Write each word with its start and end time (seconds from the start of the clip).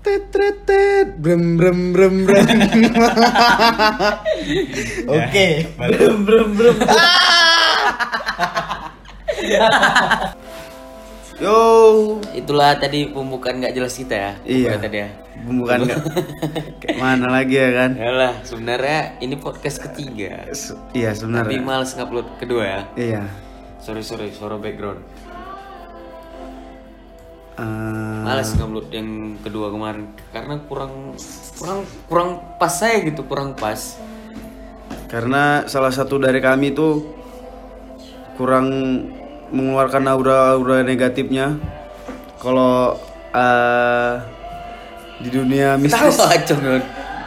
tet 0.00 0.32
tet 0.32 0.56
tet 0.64 1.08
brem 1.16 1.56
brem 1.56 1.92
brem 1.92 2.24
brem 2.24 2.48
oke 5.12 5.48
Brem 5.76 6.16
brem 6.24 6.48
brem. 6.56 6.76
yo 11.40 11.56
Itulah 12.32 12.76
tadi 12.76 13.08
pembukaan 13.08 13.60
nggak 13.60 13.72
jelas 13.72 13.94
kita 13.94 14.14
ya. 14.14 14.32
Iya. 14.44 14.76
Pembukaan 14.76 14.80
tadi 14.80 14.98
ya. 14.98 15.08
bukan 15.40 15.78
nggak 15.88 16.00
kayak 16.84 16.96
mana 17.00 17.26
lagi 17.32 17.56
ya 17.56 17.70
kan 17.72 17.90
Yalah, 17.96 18.32
sebenarnya 18.44 19.16
ini 19.20 19.40
podcast 19.40 19.80
ketiga. 19.80 20.44
Iya 20.92 21.08
Tapi 21.10 21.16
sebenarnya 21.16 21.60
males 21.60 21.96
ngupload 21.96 22.28
kedua 22.36 22.62
ya. 22.62 22.80
iya 22.96 23.22
Sorry 23.80 24.04
sorry, 24.04 24.28
suara 24.28 24.60
background. 24.60 25.00
Eh, 27.58 28.22
Males 28.22 28.54
ngupload 28.54 28.88
yang 28.94 29.36
kedua 29.42 29.74
kemarin 29.74 30.14
karena 30.30 30.54
kurang 30.70 31.18
kurang 31.58 31.80
kurang 32.06 32.30
pas 32.56 32.70
saya 32.70 33.02
gitu, 33.02 33.26
kurang 33.26 33.58
pas. 33.58 33.98
karena 35.10 35.66
salah 35.66 35.90
satu 35.90 36.22
dari 36.22 36.38
kami 36.38 36.70
tuh 36.70 37.02
kurang 38.38 38.70
mengeluarkan 39.50 40.06
aura-aura 40.06 40.86
negatifnya 40.86 41.58
kalau 42.38 42.94
eh, 43.34 44.14
di 45.18 45.28
dunia 45.34 45.74
mistis. 45.76 45.98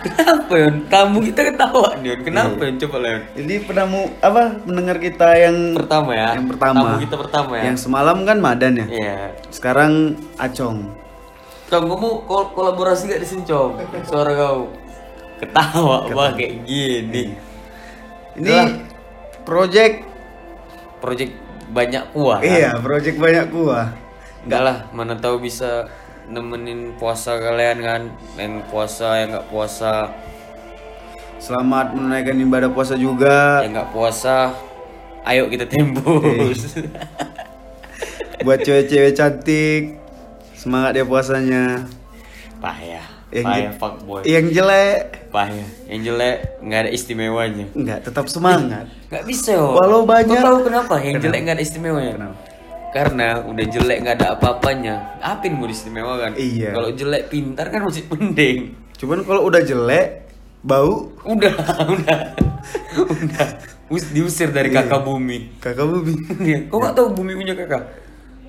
Kenapa 0.03 0.53
Yon? 0.53 0.75
Tamu 0.85 1.17
kita 1.21 1.41
ketawa 1.45 1.89
Yon. 1.97 2.19
Kenapa 2.21 2.59
Iya. 2.59 2.67
Yon? 2.67 2.75
Coba 2.77 2.97
Yon. 3.01 3.21
jadi 3.33 3.53
penamu 3.63 3.99
apa 4.19 4.41
pendengar 4.59 4.97
kita 4.97 5.27
yang 5.33 5.55
Pertama 5.73 6.11
ya. 6.11 6.29
yang 6.35 6.47
pertama 6.47 6.79
Tamu 6.85 7.01
kita 7.01 7.15
pertama 7.17 7.51
ya. 7.55 7.63
yang 7.65 7.77
semalam 7.77 8.17
kan 8.21 8.37
Madan 8.37 8.73
ya 8.75 8.85
Iya. 8.85 9.17
sekarang 9.49 9.93
Acong 10.35 10.91
Cong, 11.65 11.89
kamu 11.89 11.95
kol 12.23 12.53
kolaborasi 12.53 13.09
gak 13.09 13.17
di 13.17 13.25
sini, 13.25 13.41
Cong? 13.43 13.81
Suara 14.05 14.29
kau 14.31 14.69
ketawa 15.39 16.05
bah 16.07 16.29
kayak 16.31 16.61
gini. 16.63 17.33
ini 18.35 18.43
Itulah. 18.45 18.69
project 19.41 19.95
Project 20.99 21.33
banyak 21.67 22.03
kuah. 22.11 22.37
kan? 22.37 22.45
iya 22.45 22.69
project 22.77 23.17
banyak 23.17 23.47
gua 23.49 23.89
Enggak 24.43 24.61
lah, 24.61 24.77
mana 24.91 25.15
tahu 25.15 25.39
bisa 25.39 25.87
nemenin 26.25 26.95
puasa 26.95 27.35
kalian 27.35 27.77
kan, 27.79 28.01
yang 28.35 28.63
puasa 28.65 29.07
yang 29.17 29.29
nggak 29.31 29.47
puasa, 29.47 30.11
selamat 31.37 31.93
menunaikan 31.93 32.35
ibadah 32.37 32.69
puasa 32.69 32.95
juga 32.95 33.59
yang 33.61 33.73
nggak 33.73 33.91
puasa, 33.91 34.55
ayo 35.23 35.47
kita 35.47 35.65
tembus. 35.65 36.79
buat 38.39 38.59
cewek-cewek 38.59 39.13
cantik 39.13 39.83
semangat 40.53 40.95
ya 40.95 41.03
puasanya 41.03 41.63
payah, 42.57 43.03
Yang 43.29 43.45
payah 43.45 43.59
je- 43.65 43.77
fuckboy, 43.77 44.21
yang 44.23 44.45
jelek 44.49 44.99
payah. 45.29 45.67
Yang 45.85 46.01
jelek 46.05 46.35
nggak 46.61 46.79
ada 46.79 46.91
istimewanya. 46.91 47.65
enggak 47.71 47.99
tetap 48.01 48.25
semangat 48.27 48.85
Nggak 49.07 49.23
bisa 49.25 49.49
yo. 49.53 49.75
Walau 49.75 50.03
banyak- 50.03 50.33
Kau 50.33 50.47
tahu 50.49 50.59
kenapa? 50.63 50.95
Yang 50.97 51.15
jelek 51.21 51.39
nggak 51.41 51.55
ada 51.55 51.63
istimewanya. 51.63 52.13
Kenapa? 52.15 52.37
Karena 52.93 53.41
udah 53.41 53.65
jelek 53.65 53.97
nggak 53.99 54.15
ada 54.15 54.27
apa-apanya. 54.31 54.95
Apa 55.17 55.41
yang 55.43 55.57
mau 55.57 55.65
diistimewakan? 55.65 56.31
Iya. 56.35 56.71
Kalau 56.71 56.89
jelek 56.89 57.23
pintar 57.27 57.67
kan 57.67 57.81
masih 57.83 58.05
mending. 58.07 58.59
cuman 58.93 59.19
kalau 59.21 59.43
udah 59.43 59.59
jelek 59.59 60.29
bau 60.61 61.11
Udah, 61.23 61.51
udah, 61.91 62.19
udah. 62.95 63.49
Us- 63.89 64.07
diusir 64.09 64.47
dari 64.47 64.69
Iya. 64.69 64.85
kakak 64.85 65.03
bumi. 65.03 65.59
kakak 65.59 65.83
bumi 65.83 66.13
Iya. 66.47 66.59
Kau 66.65 66.79
nggak 66.79 66.93
tahu 66.93 67.07
bumi 67.11 67.33
punya 67.35 67.53
kakak? 67.53 67.83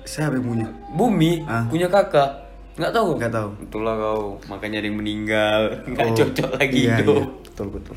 siapa 0.05 0.37
yang 0.37 0.45
punya 0.45 0.67
Bumi 0.91 1.41
Ah. 1.43 1.65
punya 1.65 1.89
kakak. 1.89 2.45
Nggak 2.75 2.93
tahu? 2.93 3.09
Nggak 3.17 3.33
tahu. 3.33 3.49
Itulah 3.59 3.93
kau. 3.97 4.23
Makanya 4.45 4.77
ada 4.77 4.87
yang 4.87 4.97
meninggal. 4.97 5.61
Nggak 5.89 6.05
Oh, 6.05 6.15
cocok 6.15 6.49
lagi 6.53 6.79
iya, 6.79 6.95
hidup. 6.95 7.17
iya. 7.17 7.27
betul 7.43 7.67
betul 7.73 7.95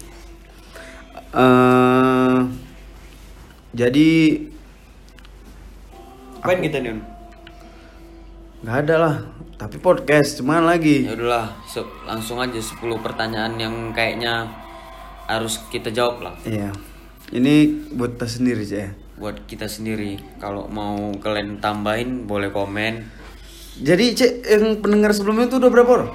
Eh, 1.28 2.38
jadi 3.70 4.08
Apain 6.38 6.62
kita 6.62 6.78
nih? 6.78 6.98
nggak 8.58 8.78
ada 8.90 8.94
lah 8.98 9.14
tapi 9.54 9.78
podcast 9.78 10.42
cuman 10.42 10.66
lagi 10.66 11.06
Ya 11.06 11.14
udahlah, 11.14 11.54
langsung 12.10 12.42
aja 12.42 12.58
10 12.58 12.82
pertanyaan 12.98 13.54
yang 13.54 13.94
kayaknya 13.94 14.50
harus 15.30 15.62
kita 15.70 15.94
jawab 15.94 16.18
lah 16.26 16.34
iya 16.42 16.74
ini 17.30 17.86
buat 17.94 18.18
tas 18.18 18.34
sendiri 18.34 18.66
sih 18.66 18.82
ya 18.82 18.90
buat 19.18 19.50
kita 19.50 19.66
sendiri. 19.66 20.14
Kalau 20.38 20.70
mau 20.70 21.10
kalian 21.18 21.58
tambahin 21.58 22.30
boleh 22.30 22.54
komen. 22.54 23.02
jadi 23.82 24.14
cek 24.14 24.32
yang 24.46 24.64
pendengar 24.78 25.10
sebelumnya 25.14 25.46
itu 25.50 25.58
udah 25.58 25.70
berapa 25.70 25.90
orang 25.90 26.10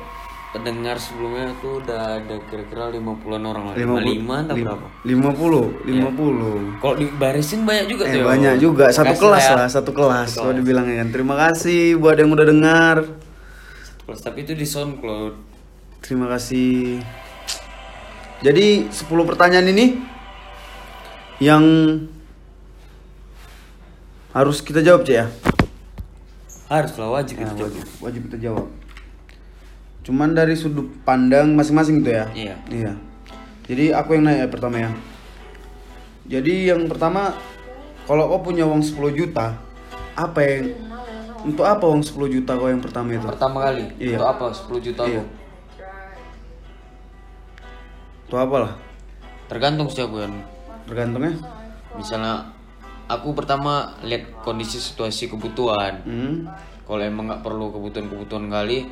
Pendengar 0.53 0.95
sebelumnya 0.95 1.49
tuh 1.57 1.81
udah 1.81 2.21
ada 2.21 2.37
kira-kira 2.45 2.93
50-an 2.93 3.41
orang 3.41 3.63
lah. 3.65 3.73
55 3.73 4.05
Lima 4.05 4.35
atau 4.39 4.55
berapa? 4.55 4.87
lima 5.03 5.29
puluh 5.33 5.65
lima 5.83 6.09
puluh 6.09 6.55
Kalau 6.77 6.95
dibarisin 6.95 7.65
banyak 7.65 7.85
juga 7.87 8.03
Eh, 8.05 8.13
tuh. 8.15 8.23
banyak 8.23 8.55
juga 8.57 8.85
satu 8.87 9.17
kelas 9.17 9.43
ya. 9.43 9.53
lah 9.55 9.67
satu 9.67 9.91
kelas 9.91 10.29
kalau 10.31 10.53
dibilangnya 10.53 11.01
kan 11.01 11.09
terima 11.09 11.35
kasih 11.39 11.97
buat 11.97 12.15
yang 12.15 12.29
udah 12.29 12.45
dengar 12.45 12.97
Kelas, 14.03 14.21
tapi 14.21 14.43
itu 14.43 14.53
di 14.53 14.63
SoundCloud. 14.63 15.33
terima 15.99 16.29
kasih 16.29 17.01
jadi 18.39 18.85
10 18.85 18.93
pertanyaan 19.25 19.67
ini 19.67 19.97
yang 21.39 21.63
harus 24.31 24.59
kita 24.59 24.79
jawab 24.79 25.01
cek 25.01 25.15
ya 25.15 25.27
Harus 26.65 26.93
lah 26.95 27.09
wajib 27.11 27.37
Ya, 27.37 27.45
coba. 27.47 27.65
wajib, 27.65 27.85
wajib 27.99 28.21
kita 28.27 28.37
jawab 28.39 28.67
cuman 30.03 30.31
dari 30.31 30.53
sudut 30.53 30.87
pandang 31.01 31.55
masing-masing 31.55 32.03
tuh 32.03 32.13
ya 32.13 32.25
Iya. 32.33 32.55
iya 32.69 32.91
jadi 33.63 33.95
aku 33.95 34.13
yang 34.13 34.27
nanya 34.27 34.47
pertama 34.47 34.77
ya 34.77 34.91
jadi 36.23 36.71
yang 36.71 36.85
pertama 36.85 37.31
kalau 38.03 38.27
kau 38.27 38.43
punya 38.43 38.63
uang 38.63 38.79
10 38.79 38.99
juta 39.13 39.55
apa 40.13 40.39
yang 40.39 40.75
untuk 41.43 41.63
apa 41.63 41.83
uang 41.83 41.99
10 41.99 42.15
juta 42.29 42.51
kau 42.53 42.67
yang 42.67 42.79
pertama 42.79 43.11
itu 43.11 43.23
Pertama 43.25 43.57
kali. 43.61 43.83
Iya. 43.97 44.15
Untuk 44.15 44.27
apa? 44.29 44.45
10 44.49 44.79
juta 44.79 45.03
Iya. 45.03 45.19
aku. 45.19 45.23
untuk 48.23 48.39
apa 48.39 48.57
lah 48.59 48.73
Tergantung 49.45 49.87
sih 49.87 50.01
aku 50.01 50.17
kan. 50.17 50.31
tergantungnya 50.83 51.35
Misalnya 51.93 52.49
aku 53.05 53.31
pertama 53.31 53.93
lihat 54.01 54.41
kondisi 54.41 54.79
situasi 54.79 55.29
kebutuhan. 55.29 56.01
hmm. 56.01 56.35
Kalau 56.83 56.99
emang 56.99 57.29
nggak 57.29 57.43
perlu 57.43 57.69
kebutuhan-kebutuhan 57.69 58.49
kali, 58.49 58.89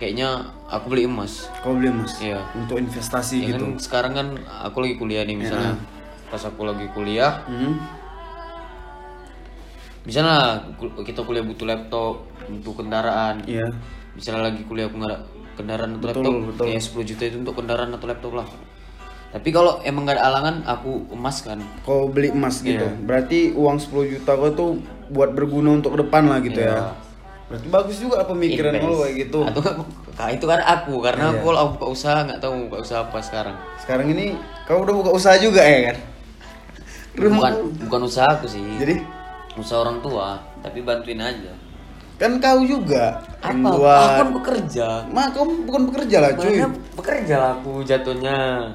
kayaknya 0.00 0.28
aku 0.64 0.88
beli 0.88 1.04
emas. 1.04 1.52
kau 1.60 1.76
beli 1.76 1.92
emas 1.92 2.16
Iya. 2.18 2.40
untuk 2.54 2.80
investasi 2.80 3.36
Ya 3.38 3.48
gitu 3.52 3.64
kan 3.66 3.76
sekarang 3.76 4.12
kan 4.14 4.28
aku 4.64 4.80
lagi 4.80 4.96
kuliah 4.96 5.22
nih 5.22 5.36
misalnya. 5.36 5.76
Pas 6.26 6.40
aku 6.40 6.62
lagi 6.62 6.86
kuliah, 6.88 7.42
hmm. 7.44 7.74
misalnya 10.02 10.64
kita 11.02 11.20
kuliah 11.20 11.42
butuh 11.42 11.66
laptop, 11.66 12.24
butuh 12.48 12.74
kendaraan. 12.76 13.44
iya 13.44 13.68
Misalnya 14.10 14.48
lagi 14.48 14.62
kuliah 14.64 14.86
aku 14.86 14.96
nggak 14.96 15.20
kendaraan 15.54 15.90
atau 15.92 16.02
Betul, 16.02 16.22
laptop, 16.24 16.34
betul. 16.48 16.66
ya 16.66 16.80
10 16.80 17.04
juta 17.04 17.22
itu 17.24 17.36
untuk 17.38 17.54
kendaraan 17.54 17.90
atau 17.92 18.06
laptop 18.06 18.32
lah. 18.34 18.48
Tapi 19.30 19.48
kalau 19.48 19.78
emang 19.80 20.02
nggak 20.02 20.18
ada 20.18 20.26
alangan, 20.26 20.56
aku 20.64 21.06
emas 21.12 21.36
kan. 21.40 21.60
kau 21.82 22.06
beli 22.06 22.30
emas 22.30 22.58
gitu 22.60 22.80
Iya. 22.80 22.94
berarti 23.00 23.52
uang 23.52 23.78
10 23.78 23.90
juta 24.08 24.32
kau 24.32 24.50
tuh 24.50 24.70
buat 25.08 25.30
berguna 25.30 25.74
untuk 25.74 25.94
depan 25.94 26.26
lah 26.26 26.38
gitu 26.40 26.58
Iya. 26.58 26.70
ya 26.72 27.09
berarti 27.50 27.66
bagus 27.68 27.96
juga 27.98 28.22
pemikiran 28.22 28.72
Invest. 28.72 28.86
lo 28.86 28.96
kayak 29.00 29.14
gitu 29.18 29.40
Atau 29.42 29.62
itu 30.30 30.46
kan 30.46 30.60
aku 30.62 30.94
karena 31.00 31.24
Iya. 31.24 31.32
aku 31.32 31.42
kalau 31.44 31.60
buka 31.74 31.86
usaha 31.88 32.18
nggak 32.22 32.38
tahu 32.38 32.52
buka 32.66 32.78
usaha 32.80 33.00
apa 33.02 33.18
sekarang. 33.18 33.56
sekarang 33.76 34.06
ini 34.08 34.26
kau 34.64 34.80
udah 34.80 34.94
buka 34.94 35.10
usaha 35.10 35.34
juga 35.34 35.60
ya 35.60 35.90
kan 35.90 35.96
Bukan 37.10 37.52
bukan 37.84 38.00
usaha 38.06 38.28
aku 38.30 38.46
sih. 38.46 38.62
jadi 38.76 39.02
usaha 39.52 39.82
orang 39.82 39.98
tua, 39.98 40.38
tapi 40.60 40.78
bantuin 40.80 41.18
aja. 41.18 41.50
kan 42.16 42.38
kau 42.38 42.62
juga 42.62 43.18
Apa? 43.40 43.50
buat 43.50 43.98
Aku 43.98 44.14
kan 44.14 44.30
bekerja. 44.32 44.86
Ma, 45.08 45.26
kau 45.28 45.42
bukan 45.42 45.90
bekerja 45.90 46.16
lah 46.20 46.30
cuy 46.32 46.62
bekerja 46.94 47.34
lah 47.34 47.50
aku 47.56 47.82
jatuhnya. 47.82 48.70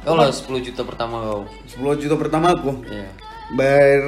Kau 0.00 0.14
lah 0.14 0.26
10 0.26 0.42
juta 0.60 0.82
pertama 0.82 1.16
kau. 1.20 1.42
10 1.66 1.98
juta 1.98 2.14
pertama 2.14 2.50
aku 2.50 2.70
Iya. 2.84 3.10
bayar 3.52 4.02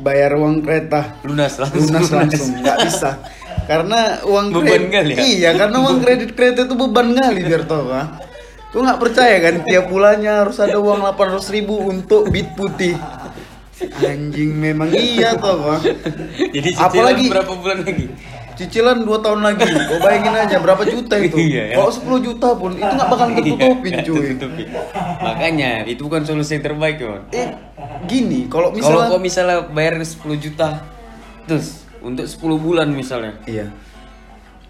bayar 0.00 0.34
uang 0.34 0.60
kereta 0.60 1.20
Lunas 1.22 1.56
langsung. 1.56 1.86
lunas 1.86 2.08
langsung 2.10 2.48
nggak 2.56 2.76
bisa 2.82 3.10
karena 3.62 4.00
uang 4.22 4.46
Beban 4.50 4.66
kredit- 4.82 4.90
kali 4.90 5.12
ya? 5.12 5.20
iya 5.22 5.50
karena 5.52 5.76
uang 5.78 5.98
kredit 6.00 6.30
kereta 6.32 6.60
itu 6.62 6.74
beban 6.74 7.08
kali 7.12 7.40
biar 7.42 7.62
tau 7.64 7.86
kan 7.86 8.08
Kau 8.70 8.80
nggak 8.80 8.98
percaya 8.98 9.36
kan 9.40 9.54
tiap 9.60 9.86
bulannya 9.86 10.30
harus 10.30 10.58
ada 10.58 10.78
uang 10.78 11.02
800 11.04 11.42
ribu 11.50 11.74
untuk 11.82 12.30
bit 12.30 12.54
putih 12.54 12.94
anjing 13.98 14.52
memang 14.52 14.88
iya 14.90 15.34
tau 15.34 15.58
kan 15.66 15.80
Jadi 16.38 16.70
Apalagi- 16.74 17.28
berapa 17.28 17.52
bulan 17.52 17.82
lagi? 17.82 18.06
Cicilan 18.60 19.00
2 19.00 19.24
tahun 19.24 19.40
lagi 19.40 19.64
kau 19.64 19.96
bayangin 19.98 20.36
aja 20.36 20.56
berapa 20.60 20.84
juta 20.84 21.16
itu 21.16 21.36
Iya, 21.48 21.62
ya. 21.72 21.76
kalau 21.80 21.90
10 22.20 22.26
juta 22.28 22.48
pun 22.52 22.70
itu 22.72 22.84
nggak 22.84 23.08
bakal 23.08 23.28
tertutupin 23.32 23.92
Iya, 23.96 24.04
cuy. 24.04 24.28
Makanya 25.20 25.70
itu 25.84 26.00
bukan 26.04 26.22
solusi 26.22 26.54
yang 26.54 26.64
terbaik, 26.64 27.00
Yon. 27.00 27.22
eh 27.32 27.48
gini 28.04 28.44
kalau 28.46 28.68
Kalau 28.68 28.76
misalnya 28.76 29.06
kau 29.08 29.20
misalnya 29.20 29.56
bayar 29.66 29.94
10 29.96 30.14
juta, 30.36 30.68
terus 31.44 31.88
untuk 32.00 32.24
10 32.24 32.36
bulan 32.56 32.88
misalnya 32.88 33.36
iya 33.44 33.68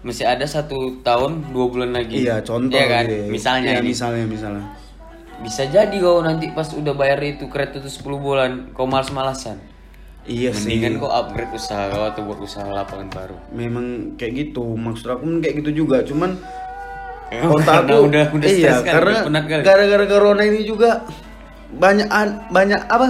masih 0.01 0.25
ada 0.25 0.43
satu 0.43 0.97
tahun 0.99 1.53
dua 1.53 1.65
bulan 1.69 1.93
lagi 1.93 2.25
iya 2.25 2.41
contoh 2.41 2.73
Iya 2.73 2.85
kan 2.89 3.05
iya. 3.05 3.29
misalnya 3.29 3.71
Iya, 3.71 3.79
ini. 3.79 3.87
misalnya 3.87 4.25
misalnya 4.25 4.65
bisa 5.41 5.63
jadi 5.63 5.93
kau 5.95 6.21
nanti 6.21 6.49
pas 6.51 6.69
udah 6.69 6.93
bayar 6.93 7.21
itu 7.21 7.45
kereta 7.45 7.77
itu 7.77 7.87
10 7.87 8.17
bulan 8.17 8.51
kau 8.73 8.89
malas-malasan 8.89 9.61
iya 10.25 10.49
sih. 10.53 10.77
Mendingan 10.77 11.01
kau 11.01 11.09
upgrade 11.09 11.53
usaha 11.53 11.89
kau 11.89 12.05
atau 12.05 12.21
buat 12.25 12.39
usaha 12.41 12.65
lapangan 12.67 13.09
baru. 13.09 13.37
Memang 13.53 14.17
kayak 14.17 14.33
gitu. 14.49 14.63
Maksud 14.77 15.07
aku 15.09 15.23
kayak 15.41 15.55
gitu 15.65 15.85
juga. 15.85 16.05
Cuman 16.05 16.37
kontak 17.31 17.87
aku 17.87 18.11
udah 18.11 18.25
udah 18.35 18.49
iya 18.51 18.83
kali, 18.83 18.91
karena 18.91 19.63
gara-gara 19.63 20.03
corona 20.03 20.43
ini 20.43 20.67
juga 20.67 21.07
banyak 21.71 22.07
an- 22.11 22.43
banyak 22.51 22.81
apa? 22.91 23.07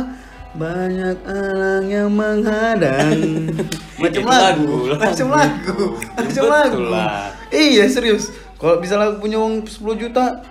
Banyak 0.52 1.18
alang 1.26 1.86
yang 1.88 2.12
menghadang. 2.12 3.16
Macam 4.02 4.24
lagu, 4.28 4.90
lagu, 4.90 4.98
macam 4.98 5.28
lagu. 5.30 5.78
lagu 5.94 6.26
macam 6.26 6.46
lagu. 6.50 6.80
lah. 6.90 7.30
iya 7.54 7.86
serius. 7.86 8.34
Kalau 8.58 8.82
bisa 8.82 8.98
aku 8.98 9.26
punya 9.26 9.38
uang 9.38 9.62
10 9.62 9.78
juta 10.02 10.42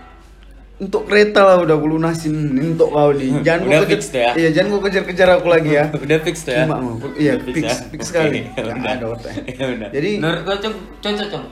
untuk 0.81 1.05
kereta 1.05 1.41
lah 1.43 1.57
udah 1.59 1.75
aku 1.75 1.87
lunasin 1.91 2.33
untuk 2.57 2.89
kau 2.89 3.13
nih 3.13 3.45
jangan 3.45 3.61
Udah 3.63 3.77
kau 3.77 3.85
kejar 3.85 3.91
fix 3.93 4.03
tuh 4.09 4.21
ya? 4.21 4.33
iya 4.35 4.49
jangan 4.51 4.69
kau 4.71 4.83
kejar-kejar 4.83 5.29
aku 5.31 5.47
lagi 5.47 5.71
ya 5.73 5.85
udah 5.93 6.19
fix 6.21 6.37
tuh 6.41 6.53
ya 6.53 6.65
Cuma 6.65 6.77
mau, 6.79 6.97
iya 7.15 7.33
Udah 7.37 7.45
fix, 7.47 7.57
ya? 7.61 7.75
fix 7.87 8.01
sekali. 8.07 8.41
ya 8.49 8.63
Nggak 8.65 8.77
udah. 8.79 8.93
ada 8.95 9.07
otak. 9.07 9.33
Ya 9.55 9.67
udah. 9.71 9.89
Jadi- 9.91 10.17
menurut 10.19 10.41
kau 10.43 10.57
cocok 10.57 10.75
cocok 10.99 11.29
cocok 11.31 11.45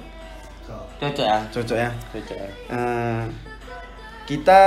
cocok 0.99 1.25
ya 1.25 1.39
cocok 1.53 1.77
ya 1.77 1.91
cocok 2.11 2.37
ya 2.37 2.49
Eh, 2.69 3.23
kita 4.25 4.61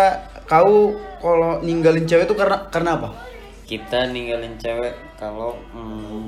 kau 0.43 0.93
kalau 1.17 1.61
ninggalin 1.61 2.03
cewek 2.03 2.25
itu 2.25 2.33
karena 2.33 2.57
karena 2.67 2.91
apa? 2.95 3.09
kita 3.63 4.03
ninggalin 4.07 4.53
cewek 4.57 4.91
kalau 5.15 5.55
hmm, 5.71 6.27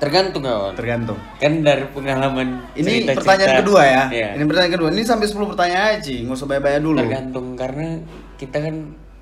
tergantung 0.00 0.40
kawan 0.40 0.72
Tergantung. 0.72 1.18
kan 1.36 1.52
dari 1.60 1.84
pengalaman 1.86 2.48
Ini 2.72 2.82
cerita-cerita- 3.04 3.18
pertanyaan 3.20 3.54
kedua 3.60 3.82
ya. 3.84 4.02
Iya. 4.08 4.28
Ini 4.32 4.44
pertanyaan 4.44 4.74
kedua. 4.74 4.88
Ini 4.90 5.02
sampai 5.04 5.26
10 5.26 5.44
pertanyaan 5.46 5.86
aja. 5.94 6.10
Nggak 6.16 6.34
usah 6.34 6.48
banyak-banyak 6.48 6.82
dulu. 6.82 6.98
tergantung 6.98 7.46
karena 7.52 7.86
kita 8.34 8.58
kan 8.58 8.76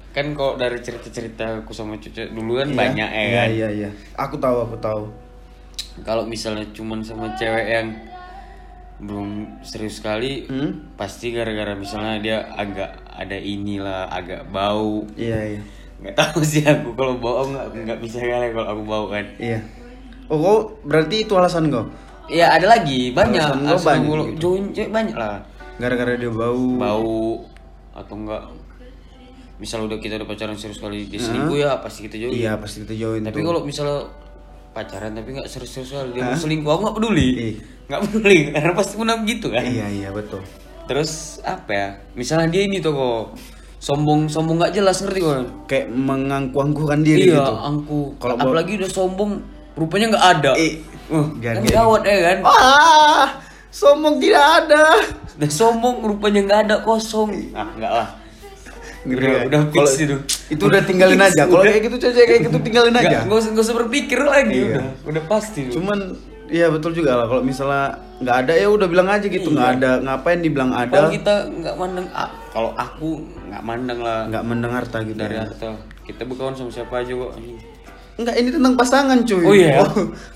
kan 0.08 0.26
kok 0.32 0.54
dari 0.56 0.78
cerita-cerita 0.78 1.44
aku 1.60 1.70
sama 1.72 1.94
cucu 1.96 2.26
dulu 2.28 2.56
kan 2.56 2.69
Iya. 2.69 2.76
banyak 2.76 3.08
ya 3.08 3.20
Iya, 3.20 3.36
kan 3.36 3.48
iya, 3.50 3.69
iya. 3.76 3.90
Aku 4.16 4.34
tahu, 4.36 4.56
aku 4.62 4.76
tahu. 4.78 5.02
kalau 5.98 6.22
misalnya 6.25 6.62
cuman 6.70 7.02
sama 7.02 7.34
cewek 7.34 7.66
yang 7.69 7.90
belum 8.98 9.28
serius 9.60 9.98
sekali 9.98 10.42
Hmm? 10.44 10.94
pasti 10.94 11.30
gara-gara 11.30 11.75
misalnya 11.75 12.19
dia 12.19 12.38
agak 12.48 12.98
ada 13.08 13.34
inilah 13.34 14.06
agak 14.08 14.46
bau 14.48 15.06
Iya, 15.14 15.38
iya. 15.48 15.60
nggak 15.98 16.14
tahu 16.16 16.42
sih 16.42 16.62
aku 16.62 16.94
kalau 16.94 17.14
bau 17.16 17.46
nggak 17.46 17.66
nggak 17.76 17.98
bisa 18.00 18.19
kali 18.19 18.50
kalau 18.52 18.69
aku 18.69 18.82
bau 18.84 19.06
kan 19.06 19.26
Iya. 19.38 19.58
Oh, 20.28 20.36
kau 20.36 20.56
berarti 20.84 21.25
itu 21.25 21.32
alasan 21.36 21.72
kau? 21.72 21.88
Iya 22.28 22.52
ada 22.52 22.66
lagi. 22.69 23.16
Banyak. 23.16 23.40
Alasan 23.40 23.64
alasan 23.64 23.88
banyak 24.04 24.36
gitu. 24.36 24.60
join 24.76 24.92
banyak 24.92 25.16
lah. 25.16 25.40
Gara-gara 25.80 26.12
dia 26.20 26.28
bau. 26.28 26.76
bau. 26.76 27.48
Atau 27.96 28.14
enggak. 28.20 28.44
Misal 29.58 29.88
udah 29.88 29.98
kita 29.98 30.20
udah 30.22 30.28
pacaran 30.28 30.54
serius 30.54 30.78
kali 30.78 31.10
dia 31.10 31.19
selingkuh 31.19 31.58
ya 31.58 31.82
pasti 31.82 32.06
kita 32.06 32.14
join 32.14 32.30
Iya, 32.30 32.54
pasti 32.62 32.86
kita 32.86 32.94
join 32.94 33.26
tapi 33.26 33.42
kalau 33.42 33.66
misalnya 33.66 34.06
pacaran 34.70 35.10
tapi 35.19 35.34
nggak 35.34 35.50
serius-serius 35.50 35.90
kali 35.98 36.08
dia 36.14 36.22
mau 36.30 36.38
selingkuh 36.38 36.70
aku 36.70 36.82
nggak 36.86 36.96
peduli. 37.02 37.28
Ih. 37.34 37.54
nggak 37.90 38.00
peduli 38.06 38.38
karena 38.54 38.72
pasti 38.78 38.94
pernah 38.94 39.16
begitu 39.19 39.46
kan. 39.50 39.64
Iya, 39.66 39.86
iya, 39.90 40.08
betul. 40.14 40.44
terus 40.86 41.42
apa 41.42 41.70
ya? 41.75 41.88
Misalnya 42.14 42.48
dia 42.48 42.62
ini 42.64 42.78
tuh 42.78 42.94
kok 42.94 43.25
sombong 43.82 44.30
sombong 44.30 44.62
nggak 44.62 44.78
jelas 44.78 45.02
ngerti 45.02 45.20
kok? 45.26 45.34
Kayak 45.66 45.86
mengangku-angkukan 45.90 46.98
diri 47.02 47.34
iya 47.34 47.42
gitu. 47.42 47.54
angku 47.58 48.00
kalau 48.22 48.38
apalagi 48.38 48.78
udah 48.78 48.90
sombong 48.94 49.42
rupanya 49.78 50.06
nggak 50.12 50.26
ada. 50.36 50.52
Eh, 50.58 50.75
Uh, 51.08 51.25
kan 51.40 51.64
gawat 51.64 52.04
ya 52.04 52.16
kan? 52.20 52.38
Wah, 52.44 53.40
sombong 53.72 54.20
tidak 54.20 54.44
ada. 54.60 55.00
udah 55.40 55.48
sombong 55.48 56.04
rupanya 56.04 56.44
nggak 56.44 56.60
ada 56.69 56.76
kosong. 56.84 57.32
Ah 57.56 57.64
nggak 57.72 57.88
lah. 57.88 58.08
Ngeri 59.08 59.25
udah, 59.25 59.32
ya. 59.32 59.42
udah 59.48 59.60
fix 59.72 59.78
Kalau- 59.88 60.04
itu. 60.04 60.16
Itu 60.52 60.62
udah 60.69 60.82
tinggalin 60.84 61.16
aja. 61.16 61.48
Kalau 61.48 61.64
kayak 61.64 61.80
gitu 61.80 61.96
cewek 61.96 62.25
kayak 62.28 62.40
gitu 62.44 62.58
tinggalin 62.60 62.92
aja. 62.92 63.25
nggak 63.25 63.38
usah 63.40 63.50
nggak 63.54 63.64
usah 63.64 63.76
berpikir 63.78 64.20
lagi 64.20 64.52
Iya. 64.52 64.69
udah. 64.69 64.86
Udah 65.08 65.22
pasti. 65.25 65.60
Cuman 65.72 65.98
iya 66.50 66.69
betul 66.69 66.92
juga 66.92 67.16
lah. 67.16 67.25
Kalau 67.25 67.40
misalnya 67.40 67.84
nggak 68.20 68.36
ada 68.44 68.52
ya 68.52 68.69
udah 68.69 68.86
bilang 68.90 69.08
aja 69.08 69.25
gitu. 69.25 69.48
Nggak 69.48 69.70
ada 69.80 69.90
ngapain 70.02 70.40
dibilang 70.44 70.70
kalau 70.75 70.84
ada 70.84 71.00
kita 71.08 71.34
nggak 71.48 71.75
mandang 71.80 72.06
ah, 72.12 72.28
kalau 72.52 72.70
aku 72.76 73.08
nggak 73.48 73.62
mandang 73.64 73.98
lah. 74.04 74.28
Nggak 74.28 74.44
mendengar 74.44 74.84
harta 74.84 75.00
gitu 75.00 75.16
dari 75.16 75.40
ya. 75.40 75.48
harta. 75.48 75.72
Kita 76.04 76.28
berkawan 76.28 76.52
sama 76.52 76.69
siapa 76.69 77.00
aja 77.00 77.16
kok 77.16 77.32
Enggak 78.18 78.34
ini 78.34 78.48
tentang 78.50 78.74
pasangan 78.74 79.18
cuy. 79.22 79.44
Oh 79.46 79.54
iya? 79.54 79.78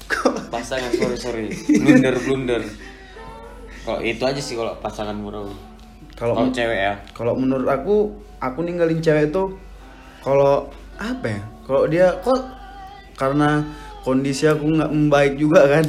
kok 0.06 0.34
pasangan 0.55 0.90
sorry 0.94 1.17
sorry 1.19 1.44
blunder 1.67 2.14
blunder 2.23 2.62
kalau 3.82 3.99
itu 3.99 4.23
aja 4.23 4.38
sih 4.38 4.55
kalau 4.55 4.79
pasangan 4.79 5.17
bro 5.19 5.50
kalau 6.14 6.46
cewek 6.55 6.79
ya 6.79 6.94
kalau 7.11 7.34
menurut 7.34 7.67
aku 7.67 8.14
aku 8.38 8.58
ninggalin 8.62 9.02
cewek 9.02 9.34
itu 9.34 9.58
kalau 10.23 10.70
apa 10.94 11.26
ya? 11.26 11.43
Kalau 11.67 11.82
dia 11.90 12.06
kok 12.23 12.38
karena 13.19 13.67
kondisi 14.02 14.46
aku 14.46 14.70
nggak 14.70 14.90
membaik 14.90 15.34
juga 15.34 15.67
kan. 15.67 15.87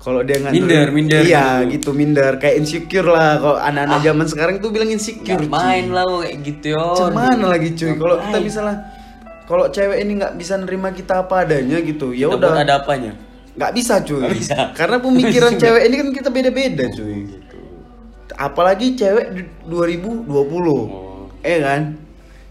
Kalau 0.00 0.20
dia 0.20 0.36
nggak 0.36 0.52
Minder, 0.52 0.88
minder 0.92 1.20
Iya, 1.24 1.64
gitu. 1.64 1.72
gitu 1.76 1.90
minder 1.96 2.32
kayak 2.36 2.60
insecure 2.60 3.08
lah. 3.08 3.40
Kalau 3.40 3.56
anak-anak 3.56 4.00
zaman 4.04 4.26
sekarang 4.28 4.54
tuh 4.60 4.68
bilang 4.68 4.88
insecure. 4.88 5.40
Cuy. 5.40 5.48
main 5.48 5.88
lah 5.92 6.04
kayak 6.20 6.36
gitu 6.44 6.66
yo 6.76 6.84
Cuman 6.96 7.40
lagi 7.40 7.72
cuy, 7.72 7.92
kalau 7.96 8.16
kita 8.20 8.38
misalnya 8.40 8.76
kalau 9.44 9.68
cewek 9.68 10.00
ini 10.00 10.16
nggak 10.16 10.34
bisa 10.34 10.56
nerima 10.56 10.88
kita 10.90 11.22
apa 11.22 11.44
adanya 11.44 11.78
gitu, 11.80 12.10
ya 12.10 12.28
udah 12.28 12.56
ada 12.56 12.80
apanya 12.80 13.12
nggak 13.54 13.72
bisa 13.72 14.02
cuy. 14.02 14.18
Nggak 14.18 14.34
bisa. 14.34 14.56
Karena 14.78 14.96
pemikiran 14.98 15.52
cewek 15.62 15.82
ini 15.86 15.94
kan 15.94 16.08
kita 16.10 16.28
beda-beda 16.28 16.84
cuy. 16.90 17.22
Apalagi 18.34 18.98
cewek 18.98 19.26
di 19.30 19.42
2020, 19.70 20.26
Oh. 20.26 21.30
eh 21.38 21.62
kan? 21.62 21.94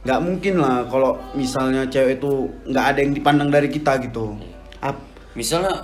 Nggak 0.04 0.20
mungkin 0.20 0.54
lah 0.60 0.88
kalau 0.88 1.20
misalnya 1.36 1.88
cewek 1.88 2.20
itu 2.20 2.32
nggak 2.68 2.86
ada 2.96 3.00
yang 3.04 3.12
dipandang 3.12 3.50
dari 3.52 3.68
kita 3.68 4.00
gitu. 4.00 4.36
Ap- 4.80 5.04
misalnya 5.36 5.84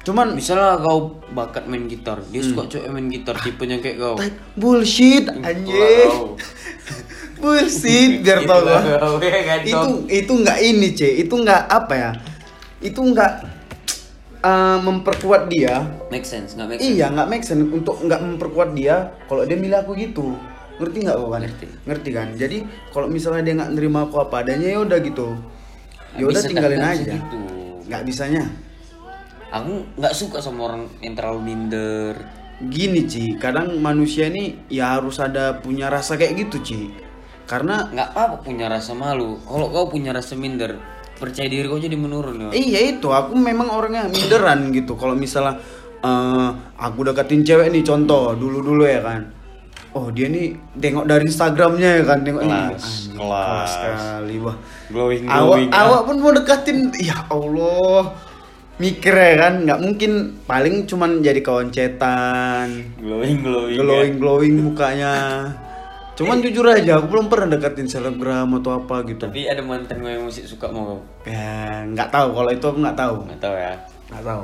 Cuman 0.00 0.32
misalnya 0.32 0.80
kau 0.80 1.20
bakat 1.36 1.68
main 1.68 1.84
gitar 1.84 2.24
dia 2.32 2.40
suka 2.40 2.64
cewek 2.72 2.88
main 2.88 3.12
gitar 3.12 3.36
tipenya 3.36 3.84
kayak 3.84 4.00
kau. 4.00 4.16
Bullshit 4.56 5.28
anjir. 5.28 6.08
Wow. 6.08 6.40
bullshit 7.42 8.24
biar 8.24 8.48
tau 8.48 8.64
gua. 8.64 8.80
ya 9.20 9.40
kan, 9.44 9.60
itu 9.64 9.88
itu 10.08 10.32
nggak 10.32 10.58
ini 10.60 10.88
c 10.96 11.00
itu 11.20 11.34
nggak 11.36 11.62
apa 11.68 11.94
ya? 11.96 12.10
Itu 12.80 13.00
nggak 13.04 13.32
uh, 14.40 14.78
memperkuat 14.80 15.52
dia. 15.52 15.84
Make 16.08 16.24
sense 16.24 16.56
nggak 16.56 16.68
make 16.72 16.80
sense. 16.80 16.96
iya 16.96 17.12
nggak 17.12 17.28
make 17.28 17.44
sense 17.44 17.60
untuk 17.68 18.00
nggak 18.00 18.20
memperkuat 18.24 18.72
dia 18.72 19.12
kalau 19.28 19.44
dia 19.44 19.60
milih 19.60 19.84
aku 19.84 20.00
gitu. 20.00 20.32
Ngerti 20.80 20.96
nggak 21.04 21.16
kau 21.20 21.28
kan? 21.28 21.44
Ngerti. 21.84 22.08
kan? 22.16 22.28
Jadi 22.40 22.64
kalau 22.88 23.04
misalnya 23.04 23.44
dia 23.44 23.52
nggak 23.52 23.70
nerima 23.76 24.08
aku 24.08 24.16
apa 24.16 24.48
adanya 24.48 24.64
ya 24.64 24.80
udah 24.80 24.96
gitu. 25.04 25.36
Ya 26.16 26.24
udah 26.24 26.40
tinggalin 26.40 26.80
nggak 26.80 26.96
aja. 27.04 27.12
gitu. 27.20 27.40
nggak 27.84 28.04
bisanya 28.08 28.69
aku 29.50 29.98
nggak 29.98 30.14
suka 30.14 30.38
sama 30.38 30.70
orang 30.70 30.82
yang 31.02 31.14
terlalu 31.18 31.40
minder 31.54 32.14
gini 32.60 33.06
Ci 33.06 33.34
kadang 33.36 33.78
manusia 33.82 34.30
ini 34.30 34.66
ya 34.70 34.98
harus 34.98 35.18
ada 35.18 35.58
punya 35.58 35.90
rasa 35.90 36.14
kayak 36.14 36.46
gitu 36.46 36.56
Ci 36.62 36.80
karena 37.50 37.90
nggak 37.90 38.10
apa 38.14 38.36
punya 38.46 38.70
rasa 38.70 38.94
malu 38.94 39.42
kalau 39.42 39.66
kau 39.74 39.86
punya 39.90 40.14
rasa 40.14 40.38
minder 40.38 40.78
percaya 41.20 41.52
diri 41.52 41.68
kau 41.68 41.76
jadi 41.76 41.92
menurun 42.00 42.48
ya 42.48 42.50
Iya 42.56 42.96
itu, 42.96 43.12
aku 43.12 43.36
memang 43.36 43.68
orangnya 43.68 44.08
minderan 44.08 44.72
gitu. 44.72 44.96
Kalau 44.96 45.12
misalnya 45.12 45.60
eh, 46.00 46.48
aku 46.80 47.04
deketin 47.12 47.44
cewek 47.44 47.68
nih, 47.68 47.84
contoh 47.84 48.32
dulu-dulu 48.32 48.88
ya 48.88 49.04
kan. 49.04 49.28
Oh 49.92 50.08
dia 50.08 50.32
nih 50.32 50.56
tengok 50.80 51.04
dari 51.04 51.28
Instagramnya 51.28 52.00
ya 52.00 52.04
kan, 52.08 52.24
tengok. 52.24 52.40
Kelas, 52.40 52.72
Anjing, 52.72 53.14
kelas. 53.20 53.68
sekali 53.68 54.36
wah. 54.40 54.56
glowing 54.88 55.22
Awak, 55.28 55.36
glowing 55.44 55.70
ah. 55.70 55.82
awak 55.84 56.00
pun 56.08 56.16
mau 56.24 56.32
deketin, 56.32 56.78
ya 56.96 57.18
Allah. 57.28 58.02
Mikir 58.80 59.12
ya 59.12 59.34
kan, 59.38 59.54
nggak 59.62 59.78
mungkin. 59.78 60.12
Paling 60.42 60.74
cuman 60.84 61.20
jadi 61.20 61.38
kawan 61.38 61.68
cetan, 61.68 62.96
glowing 62.96 63.38
glowing 63.38 63.76
ya. 63.76 63.78
glowing 63.78 64.14
glowing 64.16 64.54
mukanya. 64.58 65.14
Cuman 66.12 66.36
jujur 66.38 66.64
aja, 66.66 66.96
aku 66.96 67.08
belum 67.08 67.28
pernah 67.28 67.48
deketin 67.50 67.84
selebgram 67.86 68.48
atau 68.54 68.76
apa 68.78 69.04
gitu. 69.04 69.24
tapi 69.24 69.44
ada 69.46 69.60
mantan 69.60 70.00
gue 70.00 70.10
yang 70.10 70.20
masih 70.22 70.44
suka 70.44 70.68
mau 70.68 70.84
kau 70.86 71.00
Ya 71.24 71.80
nggak 71.86 72.08
tahu, 72.10 72.28
kalau 72.34 72.50
itu 72.50 72.60
aku 72.62 72.78
nggak 72.78 72.92
tahu, 72.94 73.16
nggak 73.24 73.40
tahu 73.40 73.54
ya 73.54 73.72
nggak 74.10 74.24
tahu. 74.26 74.42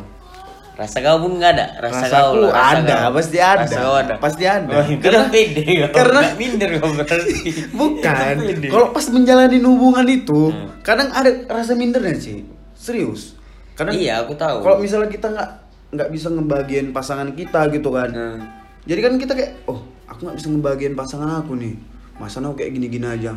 rasa 0.73 0.99
kau 1.01 1.17
pun 1.19 1.33
nggak 1.37 1.53
ada 1.53 1.67
rasa, 1.79 2.01
Rasaku 2.03 2.17
kau 2.17 2.41
lah, 2.43 2.53
rasa 2.55 2.73
ada, 2.75 2.97
kau. 2.99 3.13
pasti 3.13 3.37
ada. 3.39 3.61
rasa 3.61 3.79
kau 3.79 3.95
ada 3.95 4.15
Pasti 4.19 4.45
ada. 4.47 4.73
Oh, 4.75 4.85
Karena- 4.97 5.13
kan 5.19 5.29
pede 5.29 5.61
kau 5.63 5.89
karena- 5.95 6.21
nggak 6.23 6.37
minder 6.39 6.71
kau 6.75 6.91
berarti 6.91 7.35
Bukan. 7.81 8.35
Pede. 8.41 8.67
Kalau 8.67 8.87
pas 8.91 9.07
menjalani 9.11 9.57
hubungan 9.59 10.07
itu, 10.07 10.41
Hmm. 10.49 10.69
kadang 10.81 11.09
ada 11.11 11.29
rasa 11.47 11.73
mindernya 11.75 12.17
sih. 12.17 12.41
Serius. 12.73 13.36
Kadang 13.77 13.95
iya 13.95 14.25
aku 14.25 14.33
tahu 14.35 14.65
kalau 14.65 14.81
misalnya 14.81 15.13
kita 15.13 15.29
nggak 15.31 15.51
nggak 15.93 16.09
bisa 16.11 16.29
ngebagian 16.33 16.91
pasangan 16.91 17.31
kita 17.37 17.69
gitu 17.71 17.93
kan. 17.93 18.11
Hmm. 18.11 18.41
Jadi 18.87 19.01
kan 19.03 19.13
kita 19.19 19.33
kayak, 19.35 19.53
oh 19.69 19.83
aku 20.07 20.31
nggak 20.31 20.39
bisa 20.39 20.49
ngebagian 20.51 20.95
pasangan 20.97 21.45
aku 21.45 21.59
nih. 21.59 21.75
Masa 22.17 22.41
aku 22.41 22.57
kayak 22.65 22.73
gini-gini 22.73 23.07
aja. 23.07 23.37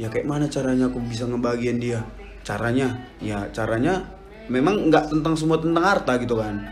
Ya 0.00 0.08
kayak 0.08 0.24
mana 0.24 0.48
caranya 0.48 0.88
aku 0.88 0.98
bisa 1.04 1.28
ngebagian 1.28 1.76
dia? 1.76 2.00
Caranya, 2.46 2.94
ya 3.18 3.50
caranya 3.50 4.06
memang 4.46 4.88
nggak 4.88 5.10
tentang 5.10 5.34
semua 5.34 5.58
tentang 5.58 5.82
harta 5.82 6.14
gitu 6.22 6.38
kan 6.38 6.62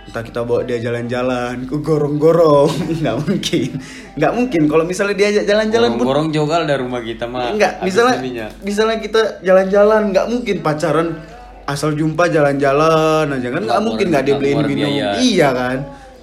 entah 0.00 0.24
kita 0.24 0.42
bawa 0.42 0.64
dia 0.64 0.80
jalan-jalan 0.80 1.68
ke 1.68 1.76
gorong-gorong 1.76 2.72
nggak 3.04 3.16
mungkin 3.20 3.68
nggak 4.16 4.32
mungkin 4.32 4.62
kalau 4.66 4.84
misalnya 4.88 5.14
diajak 5.14 5.44
jalan-jalan 5.44 5.94
pun 5.94 6.04
Gorong 6.08 6.28
jogal 6.32 6.64
dari 6.66 6.80
rumah 6.80 7.04
kita 7.04 7.28
mah. 7.30 7.52
Habis 7.54 7.84
misalnya 7.84 8.48
misalnya 8.64 8.98
kita 8.98 9.44
jalan-jalan 9.44 10.10
nggak 10.10 10.26
mungkin 10.26 10.56
pacaran 10.64 11.20
asal 11.70 11.90
jumpa 11.92 12.26
jalan-jalan 12.26 13.30
aja 13.30 13.48
kan 13.48 13.62
nggak 13.62 13.80
mungkin 13.80 14.06
nggak 14.08 14.24
beliin 14.28 14.56
keluar 14.56 14.66
minum 14.66 14.88
biaya. 14.88 15.08
iya 15.16 15.48
kan 15.50 15.78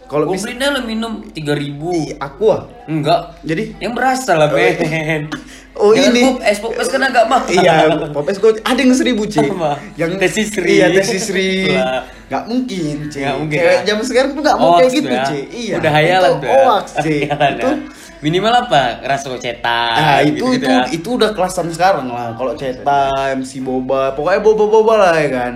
kalau 0.06 0.24
Gue 0.24 0.36
bisa 0.36 0.48
beli 0.48 0.56
dah 0.58 0.70
lah 0.72 0.84
minum 0.84 1.14
3000 1.28 2.16
aku 2.18 2.44
ah 2.50 2.62
Enggak. 2.86 3.22
jadi 3.42 3.64
Yang 3.78 3.94
berasa 3.94 4.32
lah, 4.34 4.48
men. 4.50 5.28
Oh, 5.78 5.94
Jangan 5.94 6.10
ini. 6.10 6.22
Pop 6.26 6.42
es, 6.42 6.58
pop 6.58 6.74
es 6.74 6.90
kan 6.90 7.02
agak 7.04 7.30
mahal. 7.30 7.54
iya 7.54 7.76
popes 8.10 8.42
gue 8.42 8.50
ada 8.60 8.80
yang 8.82 8.98
seribu 8.98 9.30
Apa? 9.30 9.78
yang 9.94 10.18
Tesisri. 10.18 10.74
iya 10.74 10.90
tesisri 10.90 11.70
Lah. 11.70 12.02
nggak 12.28 12.44
mungkin 12.50 12.96
cik 13.06 13.22
Nggak 13.22 13.36
mungkin, 13.38 13.58
cewek 13.58 13.70
ya. 13.70 13.86
zaman 13.86 14.04
sekarang 14.04 14.30
tuh 14.34 14.42
nggak 14.42 14.58
mau 14.58 14.72
kayak 14.74 14.90
gitu 14.92 15.06
ya. 15.08 15.22
cik 15.24 15.46
iya 15.54 15.76
Udah 15.78 15.92
hayalan 15.94 16.32
tuh. 16.34 16.48
ya. 16.50 16.58
hoax 16.66 16.86
cik 16.98 17.22
Hayalan 17.30 17.52
itu 17.54 17.62
ya. 17.62 17.76
Minimal 18.18 18.54
apa? 18.66 19.02
Rasa 19.06 19.38
cetak. 19.38 19.94
Ah 19.94 20.20
itu 20.22 20.42
gitu-gitu 20.42 20.58
itu 20.58 20.72
ya. 20.74 20.84
itu 20.90 21.10
udah 21.16 21.30
kelasan 21.32 21.70
sekarang 21.70 22.10
lah. 22.10 22.34
Kalau 22.34 22.58
Ceta, 22.58 23.34
MC 23.38 23.62
Boba, 23.62 24.18
pokoknya 24.18 24.42
boba-boba 24.42 24.94
lah 24.98 25.14
ya 25.18 25.30
kan. 25.30 25.54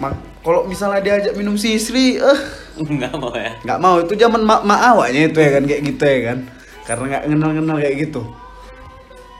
Mak 0.00 0.12
kalau 0.40 0.64
misalnya 0.64 0.98
diajak 0.98 1.36
minum 1.36 1.54
sisri, 1.54 2.16
eh 2.16 2.38
Enggak 2.74 3.12
mau 3.14 3.30
ya. 3.30 3.52
nggak 3.60 3.78
mau 3.78 4.00
itu 4.00 4.16
zaman 4.16 4.42
mak 4.42 4.64
mak 4.64 4.80
awaknya 4.90 5.28
itu 5.28 5.38
ya 5.38 5.50
kan 5.54 5.62
kayak 5.62 5.82
gitu 5.86 6.02
ya 6.02 6.20
kan. 6.32 6.38
Karena 6.82 7.04
nggak 7.06 7.22
kenal-kenal 7.28 7.76
kayak 7.78 7.96
gitu. 8.00 8.22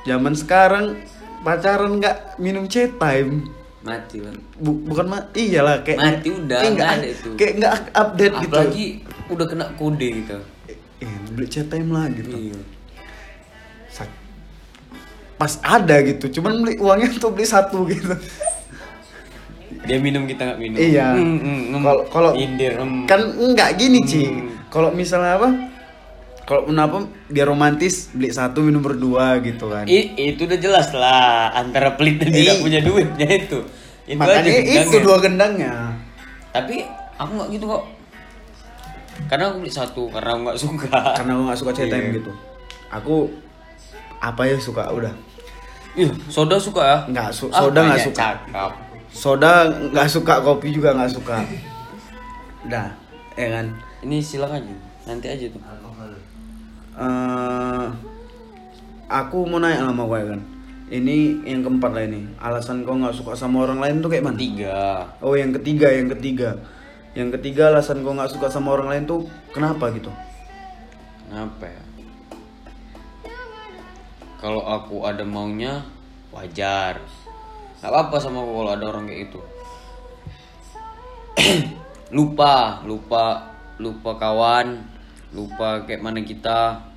Zaman 0.04 0.34
sekarang 0.34 0.84
pacaran 1.40 1.98
nggak 1.98 2.36
minum 2.36 2.68
chat 2.68 2.92
time. 2.96 3.48
Mati. 3.82 4.22
Bu- 4.54 4.78
bukan 4.86 5.10
mah 5.10 5.22
iyalah 5.34 5.82
kayak 5.82 5.98
Mati 5.98 6.28
udah, 6.30 6.58
eh, 6.60 6.70
nggak 6.70 6.90
ada 6.92 7.06
itu. 7.08 7.28
kayak 7.34 7.52
nggak 7.58 7.72
update 7.90 8.34
gitu 8.38 8.54
Apalagi 8.54 8.86
udah 9.26 9.46
kena 9.48 9.66
kode 9.74 10.08
gitu. 10.22 10.36
Eh, 11.02 11.14
beli 11.34 11.46
chat 11.50 11.66
time 11.66 11.90
lah 11.90 12.06
gitu 12.08 12.34
Iya. 12.38 12.60
Pas 15.36 15.58
ada 15.58 15.96
gitu 16.06 16.38
cuman 16.38 16.62
beli 16.62 16.78
uangnya 16.78 17.10
untuk 17.12 17.34
beli 17.34 17.46
satu 17.46 17.82
gitu 17.90 18.14
Dia 19.82 19.98
minum 19.98 20.30
kita 20.30 20.46
nggak 20.46 20.60
minum. 20.62 20.78
Iya. 20.78 21.10
Hmm, 21.10 21.38
hmm, 21.42 21.60
hmm. 21.74 21.82
Kalau 21.82 22.02
kalau 22.06 22.30
Indir. 22.38 22.78
hmm. 22.78 23.10
kan 23.10 23.18
enggak 23.34 23.74
gini 23.74 23.98
Ci. 24.06 24.30
Hmm. 24.30 24.54
Kalau 24.70 24.94
misalnya 24.94 25.42
apa? 25.42 25.48
Kalau 26.46 26.70
kenapa 26.70 27.10
biar 27.26 27.50
romantis 27.50 28.06
beli 28.14 28.30
satu 28.30 28.62
minum 28.62 28.78
berdua 28.78 29.42
gitu 29.42 29.74
kan. 29.74 29.90
I- 29.90 30.14
itu 30.14 30.46
udah 30.46 30.58
jelas 30.62 30.94
lah 30.94 31.50
antara 31.58 31.98
pelit 31.98 32.22
dan 32.22 32.30
tidak 32.30 32.62
punya 32.62 32.78
duitnya 32.78 33.26
itu. 33.26 33.58
Itu 34.06 34.18
Makanya 34.22 34.50
aja 34.54 34.82
itu 34.86 34.96
dua 35.02 35.18
gendangnya. 35.18 35.98
Tapi 36.54 36.86
aku 37.18 37.30
nggak 37.42 37.48
gitu 37.50 37.64
kok. 37.66 37.82
Karena 39.32 39.48
aku 39.48 39.64
beli 39.64 39.72
satu 39.72 40.12
karena 40.12 40.36
aku 40.36 40.40
nggak 40.44 40.60
suka. 40.60 41.00
Karena 41.16 41.32
aku 41.32 41.42
nggak 41.48 41.60
suka 41.64 41.72
time 41.72 41.88
Iya. 41.88 42.16
gitu. 42.20 42.32
Aku 42.92 43.16
apa 44.20 44.44
ya 44.44 44.60
suka 44.60 44.92
udah. 44.92 45.08
Ih, 45.96 46.12
soda 46.28 46.60
suka 46.60 46.82
ya? 46.84 46.98
Nggak 47.08 47.32
su- 47.32 47.48
Ah, 47.48 47.64
soda 47.64 47.80
nggak 47.80 47.96
banyak 47.96 48.06
suka. 48.12 48.20
Cakep. 48.20 48.72
Soda 49.08 49.52
nggak 49.88 50.08
suka, 50.08 50.34
kopi 50.44 50.68
juga 50.68 50.92
nggak 50.92 51.12
suka. 51.16 51.40
Udah, 52.68 52.92
ya 53.32 53.48
kan. 53.48 53.72
Ini 54.04 54.20
silakan 54.20 54.60
aja. 54.60 54.76
Nanti 55.08 55.26
aja 55.32 55.46
tuh. 55.48 55.62
eh 56.92 57.86
aku 59.08 59.48
mau 59.48 59.56
nanya 59.56 59.88
sama 59.88 60.04
ya 60.12 60.28
kan. 60.28 60.40
Ini 60.92 61.40
yang 61.48 61.64
keempat 61.64 61.88
lah 61.88 62.04
ini. 62.04 62.28
Alasan 62.36 62.84
kau 62.84 62.92
nggak 62.92 63.16
suka 63.16 63.32
sama 63.32 63.64
orang 63.64 63.80
lain 63.80 64.04
tuh 64.04 64.12
kayak 64.12 64.28
mana? 64.28 64.36
Tiga. 64.36 65.08
Oh 65.24 65.32
yang 65.32 65.56
ketiga, 65.56 65.88
yang 65.88 66.12
ketiga, 66.12 66.52
yang 67.12 67.28
ketiga 67.28 67.68
alasan 67.68 68.00
kau 68.00 68.16
nggak 68.16 68.32
suka 68.32 68.48
sama 68.48 68.72
orang 68.72 68.88
lain 68.88 69.04
tuh 69.04 69.20
kenapa 69.52 69.92
gitu? 69.92 70.08
Kenapa 71.28 71.64
ya? 71.68 71.84
Kalau 74.40 74.64
aku 74.64 75.04
ada 75.04 75.22
maunya 75.22 75.84
wajar. 76.32 76.98
Gak 77.78 77.90
apa-apa 77.90 78.16
sama 78.18 78.42
aku 78.42 78.52
kalau 78.58 78.72
ada 78.74 78.84
orang 78.88 79.04
kayak 79.06 79.20
gitu. 79.28 79.40
lupa, 82.16 82.80
lupa, 82.88 83.54
lupa 83.76 84.10
kawan, 84.16 84.82
lupa 85.36 85.84
kayak 85.84 86.02
mana 86.02 86.24
kita. 86.24 86.90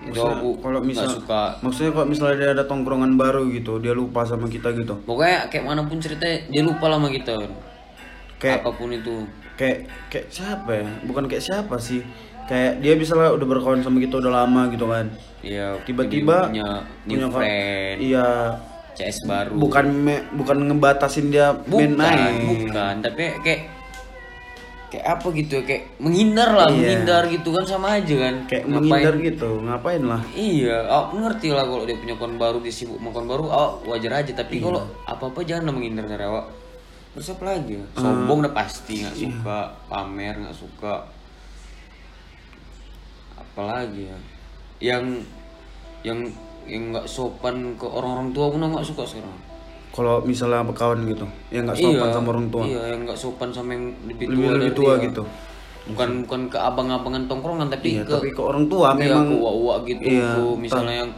Itu 0.00 0.16
aku 0.24 0.64
kalau 0.64 0.80
nggak 0.80 0.88
misal, 0.88 1.12
suka. 1.12 1.60
maksudnya 1.60 1.92
kalau 1.92 2.08
misalnya 2.08 2.36
dia 2.40 2.50
ada 2.56 2.64
tongkrongan 2.64 3.20
baru 3.20 3.44
gitu, 3.52 3.76
dia 3.84 3.92
lupa 3.92 4.24
sama 4.24 4.48
kita 4.48 4.72
gitu. 4.72 4.96
Pokoknya 5.04 5.52
kayak 5.52 5.64
mana 5.68 5.84
pun 5.84 6.00
ceritanya 6.00 6.48
dia 6.48 6.62
lupa 6.64 6.88
lah 6.88 6.96
sama 6.96 7.12
kita. 7.12 7.36
Kayak 8.40 8.64
Apa 8.64 8.70
pun 8.72 8.88
itu. 8.90 9.14
kayak 9.54 9.78
kayak 10.08 10.26
siapa 10.26 10.70
ya? 10.72 10.88
Bukan 11.04 11.28
kayak 11.28 11.44
siapa 11.44 11.76
sih? 11.76 12.00
Kayak 12.48 12.80
dia 12.80 12.96
bisa 12.96 13.12
lah 13.12 13.30
udah 13.30 13.46
berkawan 13.46 13.78
sama 13.78 14.00
kita 14.00 14.16
udah 14.16 14.32
lama 14.34 14.66
gitu 14.68 14.88
kan. 14.88 15.06
Iya. 15.38 15.76
Tiba-tiba 15.84 16.48
punya 16.48 16.68
new 17.04 17.14
punya 17.14 17.26
ko- 17.28 17.36
friend, 17.36 17.96
Iya, 18.00 18.26
CS 18.90 19.18
baru. 19.22 19.52
bukan 19.54 19.86
me- 19.86 20.24
bukan 20.34 20.56
ngebatasin 20.66 21.28
dia 21.28 21.52
bukan, 21.54 21.94
main. 21.94 22.66
bukan, 22.66 22.94
tapi 23.00 23.38
kayak 23.38 23.60
kayak 24.90 25.06
apa 25.06 25.26
gitu 25.30 25.52
ya, 25.54 25.62
kayak 25.62 25.82
menghindar 25.96 26.50
lah, 26.50 26.66
Iya. 26.66 26.74
menghindar 26.74 27.22
gitu 27.30 27.48
kan 27.52 27.62
sama 27.62 27.88
aja 27.94 28.14
kan. 28.18 28.34
Kayak 28.44 28.64
Ngapain- 28.66 28.82
menghindar 28.82 29.14
gitu. 29.22 29.50
Ngapain 29.62 30.02
lah? 30.02 30.22
Iya, 30.34 30.76
aku 30.82 31.14
ngerti 31.20 31.48
lah 31.54 31.62
kalau 31.62 31.84
dia 31.84 31.94
punya 31.94 32.14
kawan 32.16 32.34
baru, 32.34 32.58
dia 32.58 32.74
sibuk 32.74 32.98
sama 32.98 33.14
kawan 33.14 33.28
baru, 33.28 33.44
awak 33.46 33.72
wajar 33.86 34.12
aja. 34.18 34.32
Tapi 34.34 34.58
Iya. 34.58 34.64
kalau 34.66 34.80
apa-apa 35.06 35.40
jangan 35.46 35.70
lah 35.70 35.74
menghindar 35.76 36.04
dari 36.04 36.24
awak. 36.26 36.46
Terus 37.10 37.26
apa 37.34 37.42
lagi 37.42 37.72
ya? 37.74 37.84
Eh, 37.84 37.98
Sombong 37.98 38.38
udah 38.46 38.54
pasti 38.54 39.02
nggak 39.02 39.14
iya. 39.18 39.24
suka, 39.26 39.58
pamer 39.90 40.34
nggak 40.38 40.54
suka. 40.56 40.94
Apalagi 43.34 44.02
ya? 44.06 44.18
Yang 44.78 45.26
yang 46.06 46.18
yang 46.70 46.82
nggak 46.94 47.06
sopan 47.10 47.74
ke 47.74 47.86
orang-orang 47.88 48.30
tua 48.30 48.46
pun 48.54 48.62
nggak 48.62 48.86
suka 48.86 49.02
sekarang. 49.02 49.36
Kalau 49.90 50.22
misalnya 50.22 50.62
berkawan 50.62 51.02
gitu, 51.02 51.26
yang 51.50 51.66
nggak 51.66 51.82
sopan 51.82 52.08
sama 52.14 52.28
orang 52.30 52.46
tua. 52.46 52.62
Iya, 52.62 52.82
yang 52.94 53.00
nggak 53.02 53.18
sopan 53.18 53.48
sama 53.50 53.70
yang 53.74 53.84
lebih 54.06 54.24
tua. 54.30 54.34
Lebih 54.38 54.50
lebih 54.54 54.72
tua 54.78 54.92
dia. 54.94 55.04
gitu. 55.10 55.22
Bukan 55.90 56.08
bukan 56.28 56.40
ke 56.46 56.58
abang-abangan 56.60 57.26
tongkrongan 57.26 57.66
tapi 57.72 57.98
Iya, 57.98 58.06
ke 58.06 58.12
tapi 58.22 58.30
ke 58.30 58.38
orang 58.38 58.70
tua 58.70 58.94
iya, 58.94 59.10
memang 59.10 59.26
ke 59.26 59.36
uak-uak 59.42 59.80
gitu, 59.88 60.02
iya, 60.06 60.30
misalnya 60.54 60.94
yang 61.02 61.10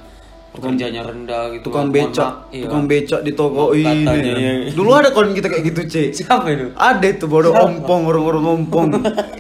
pekerjaannya 0.53 1.03
rendah 1.03 1.43
gitu. 1.57 1.65
tukang 1.73 1.89
becak, 1.89 2.53
iya. 2.53 2.69
tukang 2.69 2.85
becak 2.85 3.21
di 3.25 3.33
toko 3.33 3.73
ini. 3.73 4.05
Katanya, 4.05 4.33
iya. 4.37 4.53
Dulu 4.77 4.91
ada 4.93 5.09
kawan 5.09 5.33
kita 5.33 5.49
kayak 5.49 5.65
gitu, 5.73 5.81
Cek. 5.89 6.09
Siapa 6.13 6.47
itu? 6.53 6.67
Ada 6.77 7.07
itu 7.09 7.25
bodoh 7.25 7.57
ompong 7.57 8.05
orang-orang 8.05 8.45
ompong. 8.61 8.89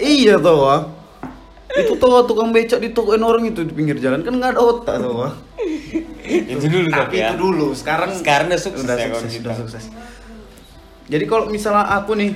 iya 0.00 0.40
tau 0.40 0.64
ah. 0.64 0.88
Itu 1.73 2.00
tau 2.00 2.16
ah, 2.16 2.25
tukang 2.25 2.49
becak 2.52 2.81
di 2.81 2.97
tokoin 2.97 3.21
orang 3.21 3.45
itu 3.49 3.61
di 3.64 3.73
pinggir 3.76 4.00
jalan 4.00 4.25
kan 4.25 4.33
nggak 4.37 4.57
ada 4.57 4.61
otak 4.61 4.97
tau 5.00 5.16
ah. 5.28 5.33
itu 6.25 6.64
dulu 6.64 6.88
Tapi 6.88 6.97
tapi 6.97 7.14
ya. 7.21 7.28
itu 7.28 7.37
dulu, 7.37 7.66
sekarang 7.76 8.11
Sekarang 8.16 8.47
udah 8.49 8.61
sukses 8.61 8.85
udah 8.85 8.97
ya 8.97 9.09
sukses, 9.12 9.40
udah 9.45 9.57
sukses. 9.57 9.85
Jadi 11.12 11.25
kalau 11.28 11.45
misalnya 11.52 11.92
aku 11.92 12.16
nih 12.16 12.33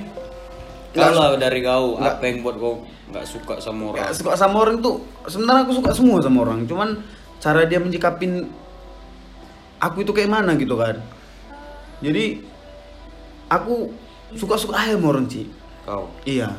Kau 0.97 1.13
lah 1.13 1.37
dari 1.37 1.61
kau, 1.61 1.99
apa 2.01 2.23
yang 2.25 2.41
buat 2.41 2.57
kau 2.57 2.81
nggak 3.07 3.25
suka 3.25 3.55
sama 3.61 3.93
orang? 3.93 4.03
nggak 4.03 4.15
suka 4.17 4.31
sama 4.35 4.55
orang 4.65 4.77
tuh 4.81 4.99
sebenarnya 5.29 5.61
aku 5.63 5.73
suka 5.79 5.91
semua 5.93 6.17
sama 6.19 6.37
orang, 6.43 6.65
cuman 6.67 6.89
cara 7.39 7.63
dia 7.63 7.79
menyikapin 7.79 8.49
aku 9.77 10.03
itu 10.05 10.11
kayak 10.13 10.31
mana 10.31 10.53
gitu 10.57 10.77
kan. 10.77 10.99
Jadi 12.01 12.45
aku 13.49 13.89
suka-suka 14.37 14.77
aja 14.77 14.97
sama 14.97 15.15
orang, 15.15 15.25
Ci. 15.25 15.49
Kau. 15.87 16.11
Iya. 16.27 16.53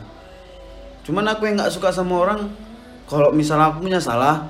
Cuman 1.04 1.24
aku 1.28 1.46
yang 1.46 1.60
nggak 1.60 1.72
suka 1.72 1.92
sama 1.92 2.20
orang 2.20 2.50
kalau 3.08 3.32
misalnya 3.32 3.72
aku 3.72 3.84
punya 3.84 4.00
salah, 4.00 4.48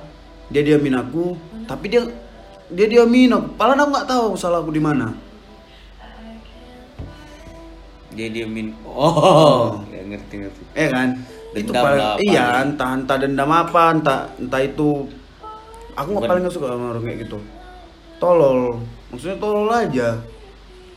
dia 0.51 0.65
diamin 0.65 0.99
aku, 0.99 1.37
tapi 1.63 1.91
dia 1.91 2.03
dia 2.71 2.87
diamin 2.87 3.31
aku. 3.31 3.47
Padahal 3.55 3.87
aku 3.87 3.91
nggak 3.95 4.09
tahu 4.09 4.27
salah 4.35 4.59
aku 4.59 4.71
di 4.75 4.81
mana. 4.83 5.15
Dia 8.11 8.27
diamin. 8.27 8.75
Oh, 8.83 9.79
ya 9.87 10.03
ngerti 10.03 10.35
ngerti. 10.43 10.61
Eh 10.75 10.89
kan? 10.91 11.09
itu 11.49 11.73
Dendam 11.73 11.81
paling 11.81 12.01
lah, 12.05 12.15
iya, 12.21 12.61
entah 12.61 12.93
entah 12.93 13.17
dendam 13.17 13.49
apa, 13.49 13.83
entah 13.89 14.19
entah 14.37 14.61
itu 14.61 15.09
aku 15.97 16.07
nggak 16.13 16.29
paling 16.29 16.41
nggak 16.45 16.53
suka 16.53 16.67
sama 16.69 16.85
orang 16.93 17.03
kayak 17.09 17.25
gitu. 17.25 17.37
Tolol. 18.19 18.83
Maksudnya 19.09 19.37
tolol 19.39 19.71
aja. 19.71 20.19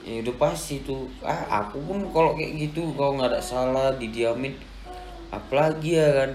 Ya 0.02 0.14
udah 0.18 0.34
pasti 0.34 0.82
tuh. 0.82 1.06
Ah, 1.22 1.62
aku 1.62 1.78
pun 1.86 2.02
kalau 2.10 2.34
kayak 2.34 2.68
gitu 2.68 2.90
kau 2.98 3.14
nggak 3.14 3.30
ada 3.32 3.40
salah 3.40 3.94
didiamin 3.94 4.58
apalagi 5.30 5.96
ya 5.96 6.10
kan. 6.12 6.30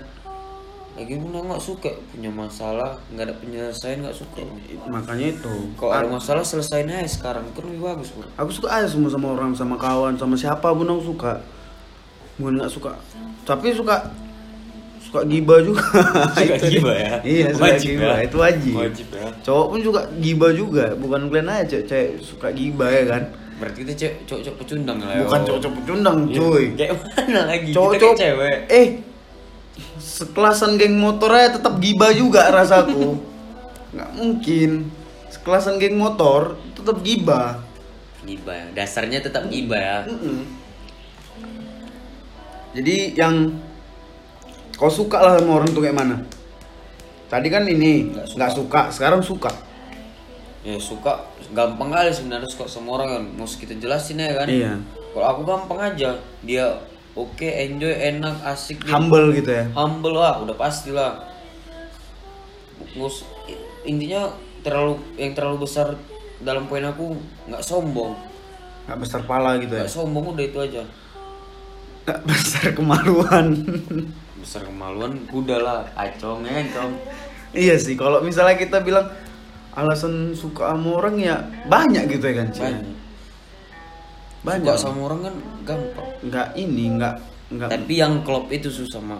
Lagi 0.97 1.13
pun 1.21 1.29
aku 1.29 1.45
nggak 1.53 1.61
suka 1.61 1.91
punya 2.09 2.31
masalah, 2.33 2.97
nggak 3.13 3.29
ada 3.29 3.35
penyelesaian 3.37 4.01
nggak 4.01 4.17
suka. 4.17 4.41
Makanya 4.89 5.27
itu. 5.37 5.53
Kalau 5.77 5.93
ada 5.93 6.09
masalah 6.09 6.41
selesain 6.41 6.89
aja 6.89 7.05
sekarang 7.05 7.45
kan 7.53 7.61
lebih 7.67 7.85
bagus 7.85 8.09
bro. 8.15 8.25
Aku 8.39 8.49
suka 8.49 8.71
aja 8.71 8.89
semua 8.89 9.13
sama 9.13 9.35
orang, 9.37 9.53
sama 9.53 9.77
kawan, 9.77 10.17
sama 10.17 10.33
siapa 10.33 10.73
pun 10.73 10.89
aku 10.89 11.13
suka. 11.13 11.37
Bukan 12.41 12.57
nggak 12.57 12.71
suka. 12.73 12.97
Tapi 13.45 13.77
suka 13.77 14.09
suka 15.07 15.23
giba 15.23 15.55
juga. 15.59 15.81
Suka 16.35 16.43
Itu 16.53 16.67
giba 16.69 16.91
ya? 16.93 17.13
Iya, 17.23 17.45
suka 17.49 17.63
Wajib 17.65 17.89
giba. 17.89 18.03
ya? 18.03 18.15
Itu 18.21 18.37
wajib. 18.37 18.73
Wajib 18.75 19.07
ya. 19.09 19.27
Cowok 19.39 19.65
pun 19.65 19.79
juga 19.79 20.01
giba 20.17 20.47
juga, 20.51 20.85
bukan 20.93 21.21
kalian 21.27 21.47
aja 21.49 21.63
cewek, 21.63 21.87
cewek 21.87 22.09
suka 22.19 22.47
giba 22.51 22.85
ya 22.87 23.03
kan. 23.07 23.23
berarti 23.57 23.77
kita 23.81 23.93
cewek 23.95 24.15
cowok-cowok 24.23 24.57
pecundang 24.59 24.97
lah 24.99 25.09
ya. 25.09 25.21
bukan 25.23 25.39
cowok-cowok 25.41 25.75
pecundang 25.81 26.17
Iya. 26.21 26.35
cuy 26.37 26.63
kayak 26.77 26.91
mana 26.93 27.41
lagi 27.43 27.65
kita 27.65 27.73
cowok-cowok 27.73 28.13
kayak 28.13 28.21
cewek 28.21 28.57
eh 28.69 28.87
sekelasan 29.97 30.71
geng 30.77 30.95
motor 30.95 31.29
aja 31.31 31.49
tetap 31.57 31.73
gibah 31.77 32.11
juga 32.13 32.53
rasaku 32.53 33.17
nggak 33.97 34.09
mungkin 34.13 34.69
sekelasan 35.27 35.81
geng 35.81 35.97
motor 35.97 36.53
tetap 36.71 37.01
gibah 37.01 37.57
giba 38.21 38.53
ya 38.53 38.65
dasarnya 38.75 39.25
tetap 39.25 39.49
giba 39.49 39.73
ya 39.73 39.97
Mm-mm. 40.05 40.37
jadi 42.73 42.95
yang 43.17 43.35
kau 44.77 44.87
suka 44.87 45.17
lah 45.17 45.33
sama 45.41 45.57
orang 45.57 45.73
tuh 45.73 45.81
kayak 45.81 45.97
mana? 45.97 46.15
Tadi 47.27 47.47
kan 47.49 47.65
ini 47.65 48.13
Nggak 48.13 48.27
suka. 48.29 48.47
suka. 48.53 48.81
Sekarang 48.93 49.19
suka? 49.19 49.51
Ya 50.63 50.77
suka. 50.77 51.27
Gampang 51.51 51.89
kali 51.89 52.13
sebenarnya 52.13 52.47
suka 52.47 52.69
sama 52.69 52.95
orang 52.95 53.09
kan. 53.09 53.23
Mau 53.35 53.47
kita 53.47 53.75
jelasin 53.75 54.21
ya 54.21 54.37
kan. 54.37 54.47
Iya. 54.47 54.73
kalau 55.11 55.27
aku 55.27 55.41
gampang 55.43 55.79
aja. 55.81 56.15
Dia 56.41 56.77
oke 57.17 57.43
enjoy 57.43 57.89
enak 57.89 58.37
asik 58.45 58.85
dia 58.85 58.93
humble 58.93 59.33
gitu 59.33 59.49
ya? 59.49 59.65
Humble 59.73 60.13
lah 60.13 60.39
udah 60.39 60.53
pasti 60.53 60.93
lah. 60.93 61.25
Ngus, 62.93 63.25
intinya 63.83 64.29
terlalu 64.61 65.01
yang 65.17 65.33
terlalu 65.33 65.65
besar 65.65 65.97
dalam 66.37 66.69
poin 66.69 66.85
aku 66.85 67.17
nggak 67.49 67.65
sombong. 67.65 68.13
Nggak 68.85 68.99
besar 69.01 69.21
pala 69.25 69.57
gitu 69.57 69.73
ya? 69.73 69.83
Nggak 69.83 69.93
sombong 69.97 70.37
udah 70.37 70.45
itu 70.45 70.59
aja. 70.61 70.83
Nggak 72.05 72.19
besar 72.23 72.65
kemaluan 72.71 73.45
besar 74.47 74.63
kemaluan 74.63 75.27
udah 75.35 75.59
lah 75.59 75.79
acong 75.99 76.47
ya 76.47 76.63
acong. 76.63 76.95
Iya 77.51 77.75
sih 77.75 77.99
kalau 77.99 78.23
misalnya 78.23 78.55
kita 78.55 78.79
bilang 78.79 79.11
alasan 79.75 80.31
suka 80.31 80.71
sama 80.71 81.03
orang 81.03 81.19
ya 81.19 81.35
banyak 81.67 82.07
gitu 82.15 82.31
ya 82.31 82.35
kan 82.39 82.47
Ci? 82.55 82.63
banyak. 82.63 82.95
Banyak. 84.47 84.71
Suka 84.71 84.79
sama 84.79 84.99
orang 85.11 85.19
kan 85.27 85.35
gampang. 85.67 86.07
Nggak 86.23 86.47
ini 86.55 86.95
nggak 86.95 87.15
nggak. 87.59 87.69
Tapi 87.75 87.93
yang 87.99 88.23
klop 88.23 88.47
itu 88.47 88.71
susah 88.71 89.03
mak. 89.03 89.19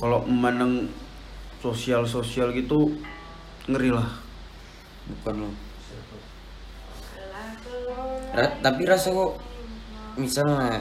Kalau 0.00 0.24
memandang 0.24 0.88
sosial 1.60 2.08
sosial 2.08 2.56
gitu 2.56 2.88
ngeri 3.68 3.92
lah. 3.92 4.08
Bukan 5.12 5.44
lo. 5.44 5.50
Ra- 8.32 8.56
tapi 8.64 8.88
rasa 8.88 9.12
kok 9.12 9.36
misalnya 10.16 10.80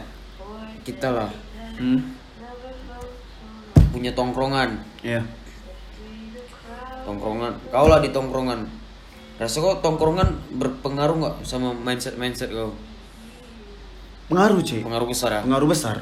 kita 0.88 1.12
lah 1.12 1.30
hmm? 1.76 2.21
Punya 3.92 4.12
tongkrongan. 4.16 4.80
Ya 5.04 5.22
tongkrongan. 7.06 7.54
Kau 7.74 7.88
lah 7.90 8.00
di 8.00 8.10
tongkrongan. 8.14 8.70
Rasa 9.42 9.58
kok 9.58 9.82
tongkrongan 9.82 10.38
berpengaruh 10.54 11.16
nggak 11.18 11.36
sama 11.44 11.74
mindset 11.74 12.16
mindset 12.16 12.54
kau? 12.54 12.72
Pengaruh 14.30 14.62
sih 14.64 14.80
pengaruh 14.80 15.08
besar 15.10 15.30
ya? 15.34 15.42
Pengaruh 15.44 15.68
besar. 15.68 15.96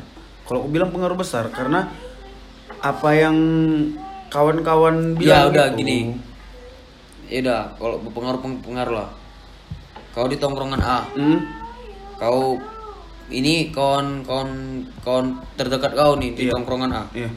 Kalau 0.46 0.65
aku 0.65 0.69
bilang 0.69 0.91
pengaruh 0.93 1.17
besar 1.17 1.50
karena 1.50 1.89
apa 2.79 3.10
yang 3.15 3.36
kawan-kawan 4.29 5.17
ya 5.17 5.50
bilang 5.50 5.55
udah 5.55 5.65
gitu. 5.74 5.77
gini. 5.81 5.98
Ya 7.29 7.38
udah 7.46 7.62
kalau 7.79 7.96
berpengaruh 8.03 8.39
pengaruh 8.62 8.93
lah. 8.93 9.10
Kau 10.13 10.27
di 10.27 10.38
tongkrongan 10.38 10.81
A. 10.84 11.00
Hmm? 11.15 11.39
kau 12.19 12.60
ini 13.31 13.72
kawan 13.72 14.27
kawan 14.27 14.51
kawan 15.00 15.39
terdekat 15.55 15.96
kau 15.96 16.19
nih 16.19 16.36
di 16.36 16.41
Iya. 16.46 16.51
tongkrongan 16.51 16.91
A. 16.91 17.03
Iya 17.15 17.31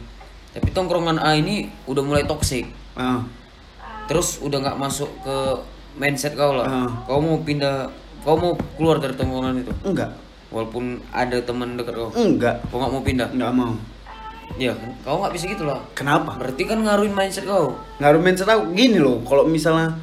tapi 0.52 0.68
tongkrongan 0.73 1.16
A 1.16 1.37
ini 1.37 1.68
udah 1.88 2.02
mulai 2.04 2.25
toksik 2.28 2.68
ah. 2.97 3.25
Terus 4.06 4.42
udah 4.44 4.59
nggak 4.61 4.78
masuk 4.78 5.09
ke 5.25 5.37
mindset 5.97 6.37
kau 6.37 6.52
lah. 6.52 6.66
Ah. 6.68 6.88
kau 7.09 7.21
mau 7.23 7.40
pindah 7.40 7.88
kau 8.21 8.37
mau 8.37 8.52
keluar 8.76 9.00
dari 9.00 9.16
tongkrongan 9.16 9.64
itu? 9.64 9.73
Enggak. 9.87 10.12
Walaupun 10.52 11.00
ada 11.09 11.40
teman 11.40 11.80
dekat 11.80 11.97
kau. 11.97 12.11
Enggak. 12.12 12.61
Kau 12.68 12.76
nggak 12.76 12.92
mau 12.92 13.02
pindah? 13.02 13.28
Enggak 13.32 13.52
mau. 13.56 13.73
Kan? 14.52 14.90
Kau 15.00 15.16
nggak 15.25 15.32
bisa 15.32 15.44
gitu 15.49 15.64
lah. 15.64 15.80
Kenapa? 15.97 16.37
Berarti 16.37 16.62
kan 16.68 16.85
ngaruhin 16.85 17.16
mindset 17.16 17.49
kau. 17.49 17.80
Ngaruh 18.02 18.21
mindset 18.21 18.49
aku 18.52 18.76
gini 18.76 19.00
loh 19.00 19.25
kalau 19.25 19.49
misalnya 19.49 19.97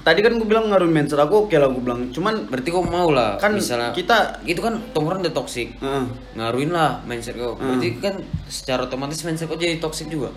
tadi 0.00 0.20
kan 0.20 0.32
gue 0.34 0.44
bilang 0.44 0.68
ngaruh 0.68 0.86
mindset 0.86 1.16
aku 1.16 1.44
oke 1.44 1.54
lah 1.54 1.68
gue 1.68 1.78
bilang. 1.78 2.08
Cuman 2.08 2.46
berarti 2.46 2.68
kau 2.68 2.80
mau 2.80 3.08
lah 3.08 3.36
Kan 3.36 3.52
misalnya 3.52 3.92
kita- 3.92 4.40
itu 4.42 4.58
kan 4.58 4.80
tongkrongan 4.90 5.28
udah 5.28 5.34
toksik 5.34 5.76
eh, 5.76 6.04
ngaruhin 6.34 6.70
lah 6.70 7.04
mindset 7.04 7.34
kau. 7.34 7.54
Berarti 7.54 7.98
kan 7.98 8.18
secara 8.46 8.84
otomatis 8.84 9.20
mindset 9.22 9.46
kau 9.46 9.54
jadi 9.54 9.76
toksik 9.76 10.08
juga? 10.08 10.32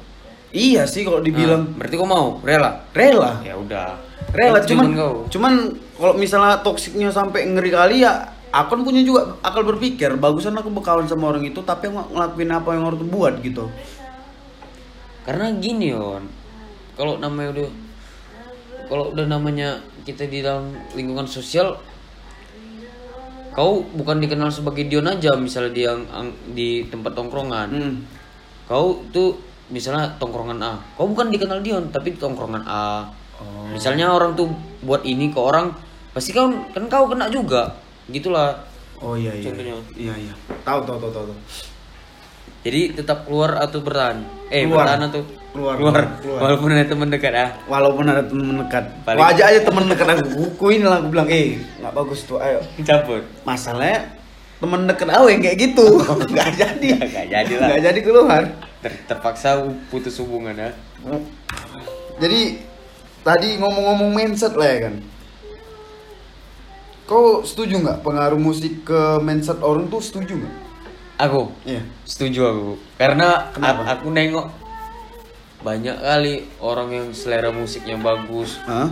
Iya 0.54 0.86
sih 0.86 1.02
kalau 1.02 1.20
dibilang. 1.20 1.66
Nah, 1.66 1.76
berarti 1.76 1.96
kau 1.96 2.06
mau? 2.06 2.38
Rela? 2.42 2.86
Rela. 2.92 3.42
Ya 3.42 3.56
udah. 3.56 3.98
Rela 4.32 4.60
cuman 4.62 4.88
kau. 4.94 5.16
cuman 5.30 5.54
kalau 5.94 6.14
misalnya 6.14 6.60
toksiknya 6.60 7.10
sampai 7.10 7.46
ngeri 7.46 7.70
kali 7.70 7.96
ya 8.02 8.24
aku 8.50 8.74
kan 8.74 8.82
punya 8.82 9.02
juga 9.02 9.36
akal 9.42 9.64
berpikir 9.64 10.14
bagusan 10.16 10.54
aku 10.54 10.70
berkawan 10.70 11.06
sama 11.06 11.30
orang 11.30 11.42
itu 11.42 11.58
tapi 11.60 11.90
aku 11.90 12.14
ngelakuin 12.14 12.50
apa 12.50 12.70
yang 12.72 12.84
orang 12.84 12.98
itu 12.98 13.08
buat 13.08 13.34
gitu. 13.40 13.66
Karena 15.24 15.56
gini 15.56 15.92
on 15.92 16.28
kalau 16.94 17.18
namanya 17.18 17.50
udah 17.56 17.70
kalau 18.86 19.12
udah 19.12 19.26
namanya 19.26 19.70
kita 20.04 20.26
di 20.26 20.40
dalam 20.40 20.68
lingkungan 20.94 21.26
sosial 21.26 21.80
kau 23.54 23.86
bukan 23.94 24.18
dikenal 24.18 24.50
sebagai 24.50 24.90
Dion 24.90 25.06
aja 25.06 25.38
misalnya 25.38 25.72
di 25.72 25.82
yang 25.84 26.02
ang- 26.10 26.38
di 26.52 26.90
tempat 26.90 27.14
tongkrongan 27.14 27.70
hmm. 27.70 27.96
kau 28.66 29.06
tuh 29.10 29.38
misalnya 29.70 30.10
tongkrongan 30.18 30.58
A 30.60 30.74
kau 30.94 31.06
bukan 31.06 31.30
dikenal 31.30 31.62
Dion 31.62 31.88
tapi 31.90 32.14
di 32.14 32.20
tongkrongan 32.20 32.66
A 32.66 33.08
Oh. 33.34 33.66
misalnya 33.68 34.08
orang 34.08 34.38
tuh 34.38 34.46
buat 34.80 35.02
ini 35.04 35.28
ke 35.28 35.36
orang 35.36 35.74
pasti 36.14 36.32
kau 36.32 36.48
kan 36.70 36.86
kau 36.86 37.10
kena 37.10 37.28
juga 37.28 37.76
gitulah 38.08 38.56
oh 39.02 39.18
iya 39.18 39.34
iya 39.34 39.50
Contohnya. 39.52 39.74
iya 39.98 40.14
iya 40.16 40.34
tahu 40.62 40.86
tahu 40.86 41.02
tahu 41.02 41.12
tahu. 41.12 41.36
Jadi 42.64 42.82
tetap 42.94 43.26
keluar 43.26 43.60
atau 43.60 43.80
bertahan? 43.80 44.24
Eh 44.48 44.64
Keluar. 44.64 44.88
bertahan 44.88 45.02
atau 45.08 45.22
Keluar, 45.54 45.76
keluar, 45.78 46.04
keluar. 46.18 46.40
walaupun 46.42 46.70
ada 46.72 46.86
teman 46.88 47.08
dekat 47.08 47.34
ah. 47.36 47.50
Walaupun 47.66 48.06
ada 48.06 48.24
temen 48.24 48.46
mendekat 48.48 48.84
Paling- 49.04 49.22
Wajah 49.22 49.46
aja 49.46 49.60
temen 49.62 49.84
dekat 49.86 50.08
aku. 50.10 50.24
Bukuin 50.34 50.82
lah 50.82 50.98
aku 50.98 51.08
bilang 51.10 51.28
eh 51.28 51.46
nggak 51.78 51.94
bagus 51.94 52.20
tuh 52.26 52.38
ayo. 52.40 52.58
Cabut. 52.82 53.22
Masalahnya 53.44 54.18
temen 54.58 54.88
deket 54.88 55.08
aku 55.08 55.26
yang 55.28 55.42
kayak 55.42 55.58
gitu. 55.62 55.86
Nggak 56.32 56.50
jadi. 56.56 56.88
Nggak 56.98 57.28
jadi 57.28 57.54
lah. 57.54 57.68
nggak 57.70 57.82
jadi 57.84 58.00
keluar. 58.02 58.42
Ter- 58.80 59.04
terpaksa 59.06 59.50
putus 59.88 60.18
hubungan 60.18 60.52
ya 60.54 60.72
jadi 62.14 62.62
tadi 63.22 63.58
ngomong-ngomong 63.58 64.10
mindset 64.10 64.54
lah 64.54 64.68
ya 64.68 64.80
kan. 64.88 64.96
Kau 67.04 67.44
setuju 67.44 67.78
nggak 67.78 68.00
pengaruh 68.00 68.40
musik 68.40 68.84
ke 68.84 69.02
mindset 69.20 69.60
orang 69.60 69.92
tuh 69.92 70.00
setuju 70.00 70.40
nggak 70.40 70.56
aku? 71.18 71.54
Iya. 71.66 71.82
Setuju 72.06 72.40
aku 72.46 72.70
karena 72.98 73.50
Kenapa? 73.54 73.82
aku 73.98 74.08
nengok 74.10 74.48
banyak 75.64 75.96
kali 75.96 76.44
orang 76.60 76.90
yang 76.92 77.08
selera 77.16 77.50
musiknya 77.50 77.96
bagus. 77.96 78.60
Hah? 78.68 78.92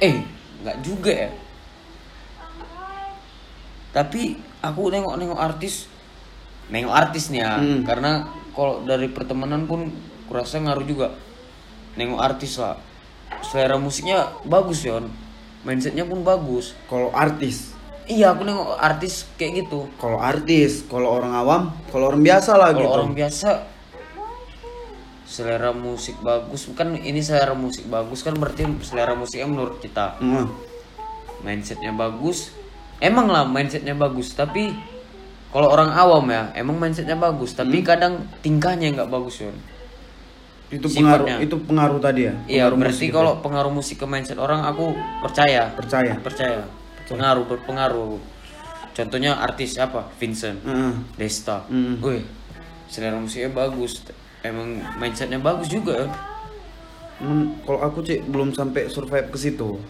eh 0.00 0.24
nggak 0.64 0.78
juga 0.84 1.12
ya. 1.12 1.30
Tapi 3.92 4.36
aku 4.60 4.92
nengok-nengok 4.92 5.40
artis 5.40 5.88
nengok 6.66 6.94
artis 6.96 7.30
nih 7.30 7.40
ya. 7.46 7.62
Hmm. 7.62 7.86
karena 7.86 8.26
kalau 8.56 8.82
dari 8.82 9.06
pertemanan 9.12 9.68
pun 9.68 9.92
kurasa 10.26 10.58
ngaruh 10.60 10.86
juga. 10.88 11.08
Nengok 11.96 12.20
artis 12.20 12.56
lah. 12.60 12.76
Selera 13.44 13.76
musiknya 13.76 14.32
bagus 14.44 14.84
ya 14.84 15.00
mindsetnya 15.66 16.08
pun 16.08 16.24
bagus. 16.24 16.72
Kalau 16.88 17.12
artis 17.12 17.75
iya 18.06 18.32
aku 18.32 18.42
nengok 18.46 18.78
artis 18.78 19.26
kayak 19.34 19.66
gitu. 19.66 19.90
Kalau 19.98 20.18
artis 20.18 20.86
kalau 20.86 21.10
orang 21.12 21.32
awam 21.34 21.62
kalau 21.90 22.10
orang 22.10 22.22
biasa 22.22 22.50
lah 22.54 22.70
kalau 22.72 22.80
gitu. 22.82 22.94
orang 22.94 23.12
biasa 23.14 23.48
selera 25.26 25.70
musik 25.74 26.16
bagus. 26.22 26.70
Bukan 26.70 26.96
ini 27.02 27.20
selera 27.20 27.52
musik 27.52 27.84
bagus 27.90 28.22
kan 28.22 28.34
berarti 28.38 28.62
selera 28.82 29.12
musiknya 29.14 29.48
menurut 29.50 29.78
kita. 29.82 30.16
Hmm. 30.22 30.48
mindsetnya 31.44 31.92
bagus. 31.92 32.50
Emang 32.98 33.28
lah 33.28 33.44
mindsetnya 33.44 33.92
bagus 33.92 34.32
tapi 34.32 34.72
kalau 35.52 35.68
orang 35.68 35.92
awam 35.92 36.24
ya 36.32 36.50
emang 36.56 36.80
mindsetnya 36.80 37.14
bagus. 37.14 37.52
Tapi 37.52 37.82
Hmm. 37.82 37.86
kadang 37.86 38.12
tingkahnya 38.40 38.96
nggak 38.96 39.10
bagus 39.12 39.44
Yon 39.44 39.54
itu 40.66 40.82
Sifatnya. 40.90 41.38
pengaruh 41.38 41.46
itu 41.46 41.56
pengaruh 41.62 41.98
tadi 42.02 42.20
ya? 42.26 42.34
Iya 42.50 42.64
berarti 42.74 43.06
kalau 43.14 43.38
pengaruh 43.38 43.70
musik 43.70 44.02
ke 44.02 44.06
mindset 44.08 44.34
orang 44.38 44.66
aku 44.66 44.94
percaya. 45.22 45.70
Percaya? 45.78 46.18
Percaya 46.18 46.66
pengaruh 47.06 47.44
berpengaruh. 47.46 48.18
Contohnya 48.96 49.36
artis 49.36 49.76
apa? 49.76 50.08
Vincent 50.16 50.60
Heeh. 50.64 50.92
Desta. 51.20 51.64
Hmm. 51.68 52.00
Wih, 52.02 52.24
selera 52.90 53.16
musiknya 53.16 53.52
bagus. 53.52 54.02
Emang 54.40 54.78
mindsetnya 54.96 55.40
bagus 55.42 55.68
juga 55.68 56.06
ya. 56.06 56.08
Cuman 57.18 57.60
kalau 57.64 57.80
aku 57.80 58.04
cek 58.04 58.28
belum 58.28 58.52
sampai 58.52 58.88
survive 58.92 59.28
ke 59.32 59.38
situ. 59.40 59.80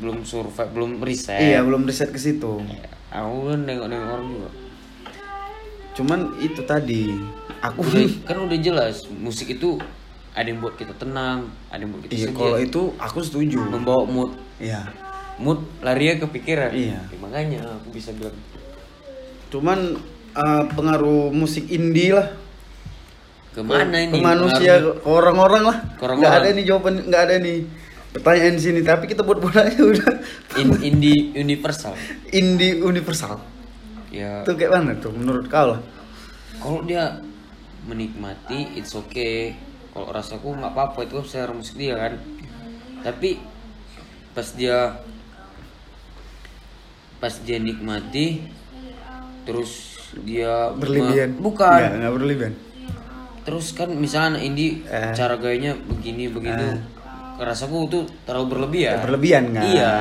Belum 0.00 0.26
survive 0.26 0.70
belum 0.74 0.98
riset 1.06 1.38
iya 1.38 1.62
belum 1.62 1.86
riset 1.86 2.10
ke 2.10 2.18
situ. 2.18 2.58
Aku 3.14 3.54
kan 3.54 3.60
nengok-nengok 3.62 4.10
orang 4.10 4.26
juga. 4.26 4.50
Cuman 5.94 6.20
itu 6.42 6.60
tadi 6.66 7.14
aku 7.62 7.86
udah, 7.86 8.02
kan 8.26 8.36
udah 8.42 8.58
jelas 8.58 9.06
musik 9.14 9.54
itu 9.54 9.78
ada 10.34 10.50
yang 10.50 10.58
buat 10.58 10.74
kita 10.74 10.90
tenang 10.98 11.46
ada 11.70 11.78
yang 11.78 11.94
buat 11.94 12.10
kita 12.10 12.12
iya 12.18 12.28
kalau 12.34 12.58
itu 12.58 12.82
aku 12.98 13.22
setuju. 13.22 13.62
Membawa 13.70 14.02
mood. 14.04 14.34
Iya 14.58 15.03
mood 15.38 15.66
larinya 15.82 16.26
kepikiran. 16.26 16.70
Iya. 16.70 17.00
Ya, 17.10 17.18
makanya 17.18 17.60
aku 17.80 17.88
bisa 17.94 18.14
bilang. 18.14 18.36
Cuman 19.50 19.98
eh, 20.34 20.64
pengaruh 20.74 21.30
musik 21.34 21.70
indie 21.70 22.14
lah. 22.14 22.30
Ke 23.54 23.62
mana 23.62 24.02
ke 24.02 24.10
ini? 24.10 24.18
Manusia 24.18 24.82
pengaruh? 24.82 24.94
ke 24.98 25.06
orang-orang 25.06 25.62
lah. 25.66 25.78
Ke 25.94 26.02
orang-orang. 26.06 26.18
nggak 26.22 26.34
ada 26.42 26.48
nih 26.50 26.64
jawaban 26.66 26.94
nggak 27.06 27.22
ada 27.22 27.36
nih 27.38 27.58
pertanyaan 28.14 28.56
sini. 28.58 28.80
Tapi 28.82 29.04
kita 29.10 29.22
buat 29.22 29.38
buat 29.42 29.56
aja 29.58 29.82
udah. 29.82 30.12
In- 30.58 30.82
indie 30.82 31.34
universal. 31.38 31.94
Indie 32.30 32.82
universal. 32.82 33.42
Ya. 34.14 34.46
Itu 34.46 34.54
kayak 34.54 34.72
mana 34.78 34.94
tuh 34.98 35.10
menurut 35.10 35.50
kau 35.50 35.74
lah? 35.74 35.80
Kalau 36.62 36.80
dia 36.86 37.18
menikmati 37.86 38.78
it's 38.78 38.94
okay. 38.94 39.58
Kalau 39.94 40.10
rasaku 40.10 40.58
nggak 40.58 40.74
apa-apa 40.74 41.06
itu 41.06 41.22
kan 41.22 41.26
selera 41.26 41.54
musik 41.54 41.78
dia 41.78 41.94
kan. 41.94 42.18
Tapi 43.06 43.38
pas 44.34 44.50
dia 44.58 44.98
pas 47.16 47.32
dia 47.38 47.56
nikmati 47.56 48.44
terus 49.44 49.96
dia 50.16 50.70
berlebihan. 50.72 51.36
bukan. 51.36 51.68
Nggak, 51.74 51.92
nggak 51.98 52.12
berlebihan. 52.14 52.54
Terus 53.44 53.66
kan 53.72 53.92
misalnya 53.92 54.38
indie 54.38 54.80
Eh. 54.86 55.12
cara 55.12 55.36
gayanya 55.36 55.76
begini 55.76 56.28
begitu. 56.28 56.80
Rasaku 57.34 57.76
tuh 57.88 58.02
terlalu 58.24 58.46
berlebihan. 58.48 59.02
Berlebihan 59.02 59.44
kan? 59.50 59.64
Iya. 59.64 59.92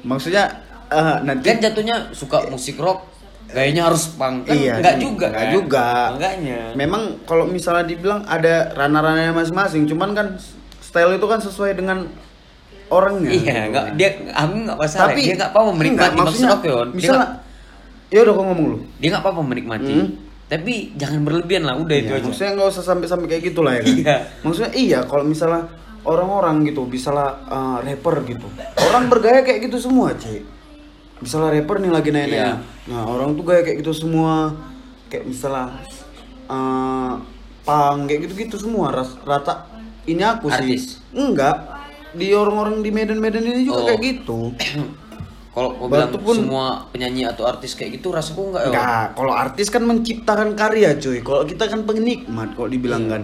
Maksudnya 0.00 0.44
eh, 0.86 1.16
nanti 1.22 1.44
kan 1.44 1.58
jatuhnya 1.60 1.96
suka 2.10 2.46
musik 2.46 2.78
rock 2.78 3.10
gayanya 3.50 3.86
harus 3.86 4.14
punk. 4.14 4.46
Kan 4.46 4.54
Iya, 4.54 4.78
nggak 4.78 4.96
juga 4.98 5.26
nggak 5.28 5.44
kan? 5.44 5.52
juga. 5.52 5.86
Makanya. 6.14 6.60
memang 6.74 7.02
kalau 7.22 7.44
misalnya 7.44 7.84
dibilang 7.84 8.22
ada 8.24 8.70
ranah-ranahnya 8.72 9.32
masing-masing 9.32 9.84
cuman 9.84 10.10
kan 10.12 10.26
style 10.78 11.12
itu 11.12 11.26
kan 11.26 11.38
sesuai 11.38 11.74
dengan 11.74 12.06
orangnya 12.86 13.30
Iya, 13.30 13.40
gitu 13.40 13.70
nggak 13.70 13.86
dia 13.94 14.08
aku 14.30 14.54
nggak 14.62 14.78
masalah. 14.78 15.04
tapi 15.06 15.20
dia 15.20 15.34
nggak 15.34 15.50
apa-apa 15.50 15.70
menikmati 15.72 15.90
enggak, 15.90 16.10
maksud 16.12 16.26
maksudnya 16.26 16.52
aku 16.52 16.66
Yon. 16.66 16.86
Dia 16.86 16.96
misalnya 16.96 17.28
ya 18.06 18.18
udah 18.20 18.32
kau 18.32 18.44
ngomong 18.44 18.66
lu 18.66 18.78
dia 18.96 19.08
nggak 19.08 19.22
apa-apa 19.22 19.40
menikmati. 19.42 19.94
Hmm. 19.94 20.08
Tapi 20.44 20.72
jangan 20.94 21.20
berlebihan 21.22 21.64
lah, 21.64 21.74
udah 21.74 21.96
itu 21.96 22.04
Iya, 22.06 22.20
aja. 22.20 22.26
maksudnya 22.26 22.50
nggak 22.54 22.68
usah 22.68 22.84
sampai-sampai 22.84 23.26
kayak 23.26 23.42
gitu 23.44 23.60
lah 23.60 23.72
ya 23.74 23.82
kan 23.82 23.96
Iya. 23.96 24.16
maksudnya 24.40 24.72
iya 24.72 24.98
kalau 25.02 25.24
misalnya 25.24 25.62
orang-orang 26.02 26.56
gitu 26.64 26.84
misalnya 26.84 27.40
uh, 27.44 27.78
rapper 27.80 28.20
gitu 28.22 28.44
orang 28.78 29.08
bergaya 29.08 29.40
kayak 29.40 29.64
gitu 29.64 29.80
semua 29.80 30.12
cek 30.12 30.44
misalnya 31.16 31.48
rapper 31.50 31.80
nih 31.80 31.88
lagi 31.88 32.10
naik 32.10 32.28
Iya. 32.30 32.60
nah 32.84 33.02
orang 33.02 33.32
tuh 33.32 33.42
gaya 33.42 33.62
kayak 33.62 33.80
gitu 33.80 33.92
semua 33.96 34.52
kayak 35.06 35.24
misalnya 35.24 35.80
uh, 36.46 37.16
punk 37.64 38.00
kayak 38.04 38.20
gitu-gitu 38.22 38.56
semua 38.60 38.92
ras- 38.92 39.16
rata 39.22 39.64
ini 40.04 40.20
aku 40.20 40.52
sih 40.52 40.76
Artis? 40.76 40.84
enggak 41.10 41.56
di 42.14 42.30
orang-orang 42.30 42.80
di 42.80 42.90
Medan-Medan 42.90 43.44
ini 43.44 43.62
juga 43.62 43.80
Oh. 43.80 43.86
kayak 43.86 44.00
gitu 44.00 44.38
Kalau 45.54 45.86
bilang 45.86 46.10
pun- 46.10 46.34
semua 46.34 46.66
penyanyi 46.88 47.22
atau 47.24 47.46
artis 47.46 47.78
kayak 47.78 48.02
gitu 48.02 48.10
rasaku 48.10 48.50
nggak 48.50 48.62
ya. 48.64 48.70
Enggak, 48.70 49.06
kalau 49.14 49.32
artis 49.32 49.70
kan 49.70 49.82
menciptakan 49.82 50.50
karya 50.52 50.98
cuy. 50.98 51.22
Kalau 51.22 51.46
kita 51.46 51.70
kan 51.70 51.86
penikmat 51.86 52.58
kalau 52.58 52.66
dibilang 52.66 53.06
kan. 53.06 53.22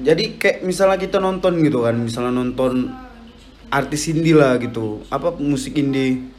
Jadi 0.00 0.40
kayak 0.40 0.64
misalnya 0.64 0.96
kita 0.96 1.20
nonton 1.20 1.60
gitu 1.60 1.84
kan, 1.84 2.00
misalnya 2.00 2.32
nonton 2.32 2.96
artis 3.68 4.08
indie 4.08 4.32
lah 4.32 4.56
gitu. 4.56 5.04
Apa 5.12 5.36
musik 5.36 5.76
indie. 5.76 6.32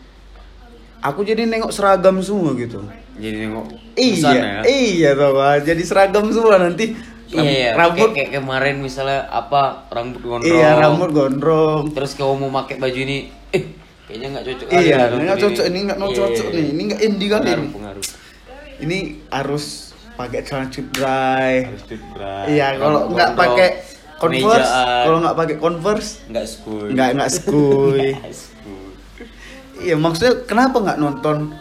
Aku 1.03 1.21
jadi 1.21 1.45
nengok 1.45 1.69
seragam 1.69 2.17
semua 2.17 2.57
gitu. 2.57 2.81
Jadi 3.13 3.45
nengok 3.45 3.77
Iya, 3.93 4.31
ya. 4.33 4.61
iya 4.65 5.09
tau? 5.13 5.37
Jadi 5.59 5.83
seragam 5.85 6.33
semua 6.33 6.57
nanti. 6.57 6.97
Iya, 7.35 7.41
iya. 7.43 7.71
Rambut 7.73 8.09
Kayak, 8.09 8.29
kayak 8.29 8.31
kemarin 8.35 8.75
misalnya 8.79 9.25
apa 9.25 9.61
rambut 9.89 10.21
gondrong. 10.21 10.51
Iya, 10.51 10.69
rambut 10.77 11.09
gondrong. 11.09 11.83
Terus 11.89 12.11
kau 12.13 12.33
mau 12.33 12.53
pakai 12.53 12.77
baju 12.77 12.99
ini, 12.99 13.17
eh 13.49 13.63
kayaknya 14.05 14.27
nggak 14.31 14.45
cocok. 14.45 14.67
Iya, 14.69 14.97
nggak 15.09 15.39
cocok 15.39 15.65
ini 15.65 15.79
nggak 15.83 15.97
Iya, 15.99 16.07
cocok 16.11 16.45
iya, 16.45 16.51
nih. 16.51 16.59
iya. 16.59 16.69
Ini 16.69 16.81
nggak 16.83 17.01
indie 17.01 17.27
kali 17.27 17.41
Pengaruh, 17.43 17.57
ini. 17.59 17.73
pengaruh. 17.73 18.05
Ini 18.75 18.97
harus 19.29 19.65
pakai 20.13 20.39
celana 20.41 20.67
cut 20.67 20.87
dry. 20.91 21.53
Harus 21.65 21.83
toothbrush, 21.83 22.47
Iya, 22.47 22.67
kalau 22.77 22.99
nggak 23.09 23.31
pakai 23.33 23.69
Converse, 24.13 24.71
kalau 25.03 25.17
nggak 25.19 25.35
pakai 25.35 25.55
Converse, 25.57 26.09
nggak 26.25 26.45
school. 26.45 26.85
nggak 26.87 27.09
nggak 27.13 27.29
skuy. 27.29 28.07
School. 28.31 28.87
iya, 29.79 29.95
maksudnya 29.95 30.43
kenapa 30.43 30.79
nggak 30.79 30.95
nonton 30.95 31.51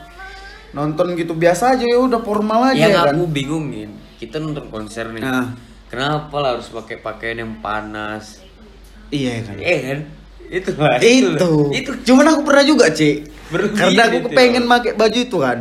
nonton 0.71 1.07
gitu 1.15 1.35
biasa 1.35 1.75
aja 1.75 1.83
ya 1.83 1.99
udah 1.99 2.21
formal 2.21 2.65
aja 2.65 2.79
Yang 2.79 2.93
ya 2.93 3.03
kan? 3.03 3.15
aku 3.15 3.25
bingungin, 3.27 3.91
kita 4.23 4.39
nonton 4.39 4.71
konser 4.71 5.11
nih. 5.11 5.19
Nah. 5.19 5.51
Kenapa 5.91 6.39
lah 6.39 6.57
harus 6.57 6.71
pakai 6.71 7.03
pakaian 7.03 7.43
yang 7.43 7.59
panas? 7.59 8.39
Iya 9.11 9.43
kan. 9.43 9.57
Eh 9.59 9.79
kan? 9.83 9.99
Itu 10.49 10.71
lah. 10.79 10.97
itu. 11.03 11.35
lah. 11.37 11.75
itu. 11.75 11.91
Cuman 12.07 12.27
aku 12.31 12.41
pernah 12.47 12.65
juga, 12.65 12.87
Cik. 12.89 13.17
Berlebihan 13.51 13.77
Karena 13.77 14.03
aku 14.09 14.17
itu. 14.17 14.27
kepengen 14.31 14.65
pakai 14.71 14.93
baju 14.97 15.19
itu 15.21 15.37
kan. 15.37 15.59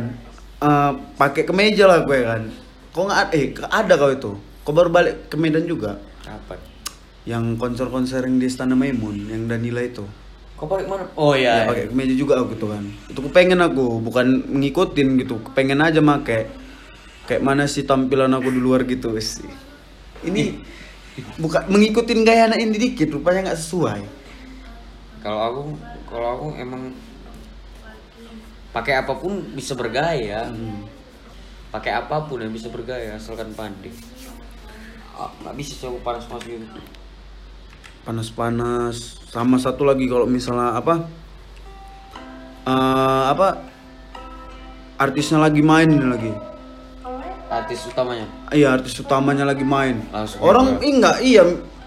Eh, 0.62 0.92
pakai 1.18 1.42
kemeja 1.44 1.84
lah 1.90 1.98
gue 2.06 2.18
kan. 2.22 2.42
Kok 2.94 3.02
nggak 3.02 3.20
ada? 3.28 3.32
Eh, 3.34 3.46
ada 3.68 3.92
kau 3.98 4.08
itu. 4.14 4.32
Kau 4.62 4.72
baru 4.72 4.88
balik 4.88 5.28
ke 5.28 5.36
Medan 5.36 5.68
juga. 5.68 6.00
Apa? 6.24 6.56
Yang 7.28 7.60
konser-konser 7.60 8.24
yang 8.24 8.40
di 8.40 8.46
Istana 8.48 8.72
Maimun, 8.72 9.28
yang 9.28 9.50
Danila 9.50 9.84
itu. 9.84 10.06
Kau 10.56 10.70
pakai 10.70 10.86
mana? 10.86 11.04
Oh 11.18 11.34
ya 11.34 11.66
iya. 11.66 11.66
pakai 11.66 11.90
kemeja 11.90 12.14
juga 12.14 12.38
aku 12.38 12.54
tuh 12.54 12.70
kan 12.70 12.86
itu 13.10 13.18
kepengen 13.18 13.58
aku 13.58 13.98
bukan 13.98 14.46
ngikutin 14.46 15.18
gitu 15.18 15.42
kepengen 15.50 15.82
aja 15.82 15.98
make 15.98 16.46
kayak 17.32 17.40
mana 17.40 17.64
sih 17.64 17.88
tampilan 17.88 18.36
aku 18.36 18.52
di 18.52 18.60
luar 18.60 18.84
gitu 18.84 19.16
sih 19.16 19.48
ini 20.28 20.60
bukan 21.40 21.64
mengikutin 21.72 22.20
gaya 22.28 22.52
anak 22.52 22.60
ini 22.60 22.76
dikit 22.76 23.08
rupanya 23.16 23.48
nggak 23.48 23.60
sesuai 23.64 24.02
Kalau 25.22 25.38
aku, 25.38 25.62
kalau 26.10 26.28
aku 26.34 26.46
emang 26.58 26.90
pakai 28.74 28.98
apa 28.98 29.14
pun 29.14 29.54
bisa 29.54 29.78
bergaya. 29.78 30.50
Hmm. 30.50 30.82
Pakai 31.70 31.94
apa 31.94 32.26
pun 32.26 32.42
yang 32.42 32.50
bisa 32.50 32.66
bergaya 32.66 33.14
asalkan 33.14 33.54
pandai. 33.54 33.94
Ah, 35.14 35.30
nggak 35.46 35.54
bisa 35.54 35.78
sih 35.78 35.86
aku 35.86 36.02
panas 36.02 36.26
panas 36.26 36.42
gitu. 36.42 36.66
panas-panas 38.02 39.22
sama 39.30 39.62
satu 39.62 39.86
lagi 39.86 40.10
kalau 40.10 40.26
misalnya 40.26 40.74
apa 40.74 41.06
eh 42.66 43.24
apa 43.30 43.62
artisnya 44.98 45.38
lagi 45.38 45.62
main 45.62 45.86
ini 45.86 46.06
lagi 46.10 46.32
Artis 47.52 47.84
utamanya. 47.84 48.24
iya 48.48 48.72
artis 48.72 48.96
utamanya 48.96 49.44
lagi 49.44 49.60
main 49.62 50.00
Langsung 50.08 50.40
orang 50.40 50.66
gitu. 50.74 50.82
ih, 50.82 50.92
enggak 50.94 51.16
iya 51.20 51.42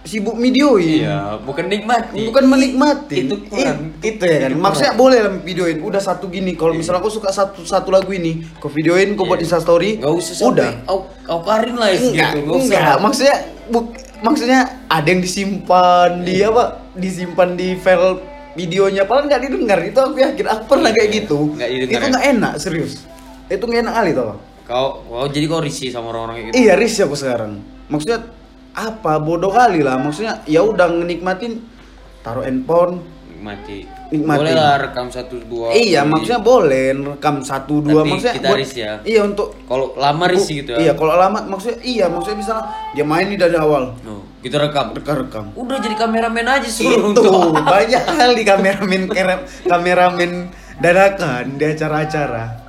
sibuk 0.06 0.38
videoin 0.38 1.01
Iya, 1.01 1.41
bukan 1.41 1.65
nikmati. 1.65 2.21
bukan 2.23 2.45
menikmati 2.45 3.25
Itu 3.25 3.41
kurang. 3.43 3.97
Itu 3.99 4.21
ya 4.21 4.38
kan 4.39 4.49
Itu 4.51 4.62
maksudnya 4.62 4.93
boleh 4.93 5.17
lah 5.19 5.34
videoin 5.39 5.82
udah 5.82 5.97
satu 5.97 6.30
gini 6.30 6.54
kalau 6.54 6.71
misalnya 6.71 7.01
aku 7.01 7.10
suka 7.10 7.30
satu 7.30 7.65
satu 7.65 7.89
lagu 7.89 8.13
ini 8.13 8.45
kau 8.56 8.69
videoin 8.69 9.17
kau 9.17 9.25
buat 9.25 9.41
Iya. 9.41 9.49
insta 9.49 9.58
story 9.58 9.97
Gak 9.97 10.13
usah 10.13 10.45
udah 10.45 10.71
Kau, 10.86 10.99
kau 11.19 11.41
karin 11.41 11.73
lah 11.73 11.89
ya 11.89 11.97
enggak 11.99 12.32
gitu. 12.38 12.54
Nggak 12.62 12.78
enggak 12.78 12.97
maksudnya 13.01 13.36
buk, 13.65 13.86
maksudnya 14.21 14.60
ada 14.86 15.08
yang 15.08 15.19
disimpan 15.19 16.10
di 16.21 16.34
Iya. 16.38 16.47
apa 16.47 16.63
disimpan 16.93 17.49
di 17.51 17.67
file 17.75 18.21
videonya 18.54 19.04
padahal 19.04 19.25
nggak 19.25 19.41
didengar 19.41 19.80
itu 19.82 19.97
aku 19.97 20.15
yakin 20.15 20.45
aku 20.47 20.63
pernah 20.69 20.89
kayak 20.89 21.10
Iya. 21.10 21.17
gitu 21.17 21.38
Nggak 21.51 21.69
didengar 21.71 21.89
itu 21.89 22.06
ya? 22.06 22.12
nggak 22.13 22.25
enak 22.32 22.54
serius 22.56 22.93
itu 23.47 23.60
nggak 23.60 23.82
enak 23.82 23.93
kali 23.95 24.12
tau 24.13 24.38
Kau, 24.65 25.06
kau 25.06 25.30
jadi 25.30 25.45
kau 25.45 25.62
risih 25.62 25.93
sama 25.93 26.10
orang-orang 26.10 26.36
kayak 26.41 26.47
gitu. 26.49 26.56
Iya 26.65 26.73
risih 26.73 27.01
aku 27.06 27.13
sekarang. 27.13 27.62
Maksudnya 27.86 28.19
apa 28.73 29.21
bodoh 29.21 29.54
kali 29.54 29.86
lah. 29.86 30.01
Maksudnya 30.01 30.41
ya 30.49 30.65
udah 30.65 30.89
nikmatin 31.06 31.62
taruh 32.25 32.41
handphone. 32.41 33.06
Nikmati. 33.30 33.86
Nikmati. 34.10 34.39
Boleh 34.41 34.54
lah 34.58 34.82
rekam 34.82 35.13
satu 35.13 35.38
dua. 35.45 35.69
iya 35.69 36.01
kali. 36.01 36.10
maksudnya 36.17 36.41
boleh 36.41 36.86
rekam 36.97 37.45
satu 37.45 37.86
dua 37.86 38.01
Tapi 38.01 38.10
maksudnya 38.10 38.36
kita 38.41 38.49
risih 38.58 38.82
ya. 38.82 38.93
Iya 39.06 39.21
untuk 39.21 39.47
Kalau 39.69 39.93
lama 40.01 40.25
risih 40.25 40.54
gitu 40.65 40.69
ya. 40.73 40.78
Iya 40.82 40.91
kalau 40.97 41.13
lama 41.13 41.39
maksudnya 41.45 41.78
iya 41.86 42.06
maksudnya 42.10 42.38
misalnya 42.41 42.65
dia 42.97 43.06
main 43.06 43.25
nih 43.30 43.38
dari 43.38 43.58
awal 43.62 43.93
No, 44.01 44.25
kita 44.41 44.58
rekam. 44.58 44.97
rekam 44.97 45.15
rekam. 45.30 45.45
Udah 45.54 45.78
jadi 45.78 45.93
kameramen 45.93 46.41
aja 46.49 46.65
suruh 46.65 47.13
Itu 47.13 47.21
untuk. 47.21 47.54
banyak 47.62 48.01
kali 48.01 48.41
kameramen 48.41 49.01
kameramen 49.69 50.32
dadakan 50.82 51.62
di 51.62 51.63
acara-acara. 51.69 52.64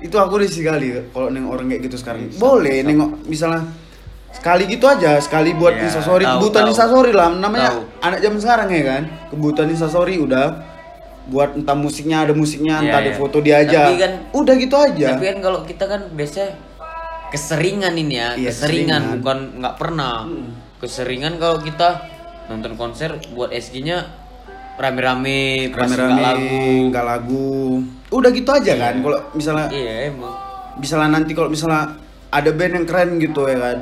Itu 0.00 0.16
aku 0.16 0.34
risih 0.36 0.62
kali 0.62 0.86
kalau 1.08 1.28
neng 1.28 1.44
orang 1.44 1.68
kayak 1.68 1.82
gitu 1.86 1.96
sekarang. 1.96 2.32
Boleh 2.34 2.80
nengok 2.80 3.24
misalnya 3.24 3.68
sekali 4.30 4.64
gitu 4.64 4.86
aja, 4.86 5.18
sekali 5.18 5.52
buat 5.52 5.74
Ya, 5.74 5.84
instastory, 5.84 6.24
tahu, 6.24 6.34
kebutuhan 6.40 6.66
instastory 6.68 7.12
lah 7.12 7.28
namanya 7.28 7.70
Tahu. 7.70 7.80
anak 8.00 8.18
zaman 8.18 8.38
sekarang 8.38 8.68
ya 8.70 8.82
kan. 8.86 9.02
Kebutuhan 9.28 9.68
instastory 9.68 10.16
udah 10.16 10.46
buat 11.26 11.52
entah 11.52 11.76
musiknya 11.76 12.24
ada 12.24 12.32
musiknya, 12.32 12.78
Iya, 12.78 12.84
entah 12.86 12.98
ada 12.98 13.10
iya. 13.10 13.18
foto 13.18 13.36
dia 13.38 13.56
aja. 13.58 13.80
Tapi 13.84 13.96
kan- 13.98 14.18
udah 14.32 14.54
gitu 14.56 14.76
aja. 14.76 15.06
Tapi 15.12 15.24
kan 15.26 15.38
kalau 15.38 15.60
kita 15.62 15.84
kan 15.84 16.00
biasanya 16.10 16.50
keseringan 17.28 17.94
ini 17.94 18.14
ya, 18.16 18.28
Iya, 18.34 18.50
keseringan 18.50 19.00
keseringan. 19.02 19.02
bukan 19.20 19.38
nggak 19.60 19.74
pernah. 19.76 20.14
Keseringan 20.80 21.32
kalau 21.36 21.60
kita 21.60 21.88
nonton 22.48 22.72
konser 22.74 23.20
buat 23.30 23.52
SG-nya 23.52 24.19
rame-rame, 24.80 25.68
Rame-rame 25.68 26.16
lagu. 26.18 26.64
nggak 26.88 27.04
lagu. 27.04 27.84
Udah 28.08 28.30
gitu 28.30 28.48
aja 28.48 28.72
kan. 28.74 28.94
Kalau 28.98 29.18
misalnya 29.30 29.66
Iya 29.68 30.08
emang. 30.08 30.34
misalnya 30.76 31.08
nanti 31.14 31.32
kalau 31.32 31.46
misalnya 31.46 32.00
ada 32.28 32.50
band 32.50 32.72
yang 32.74 32.86
keren 32.86 33.10
gitu 33.16 33.44
ya 33.44 33.58
kan 33.58 33.78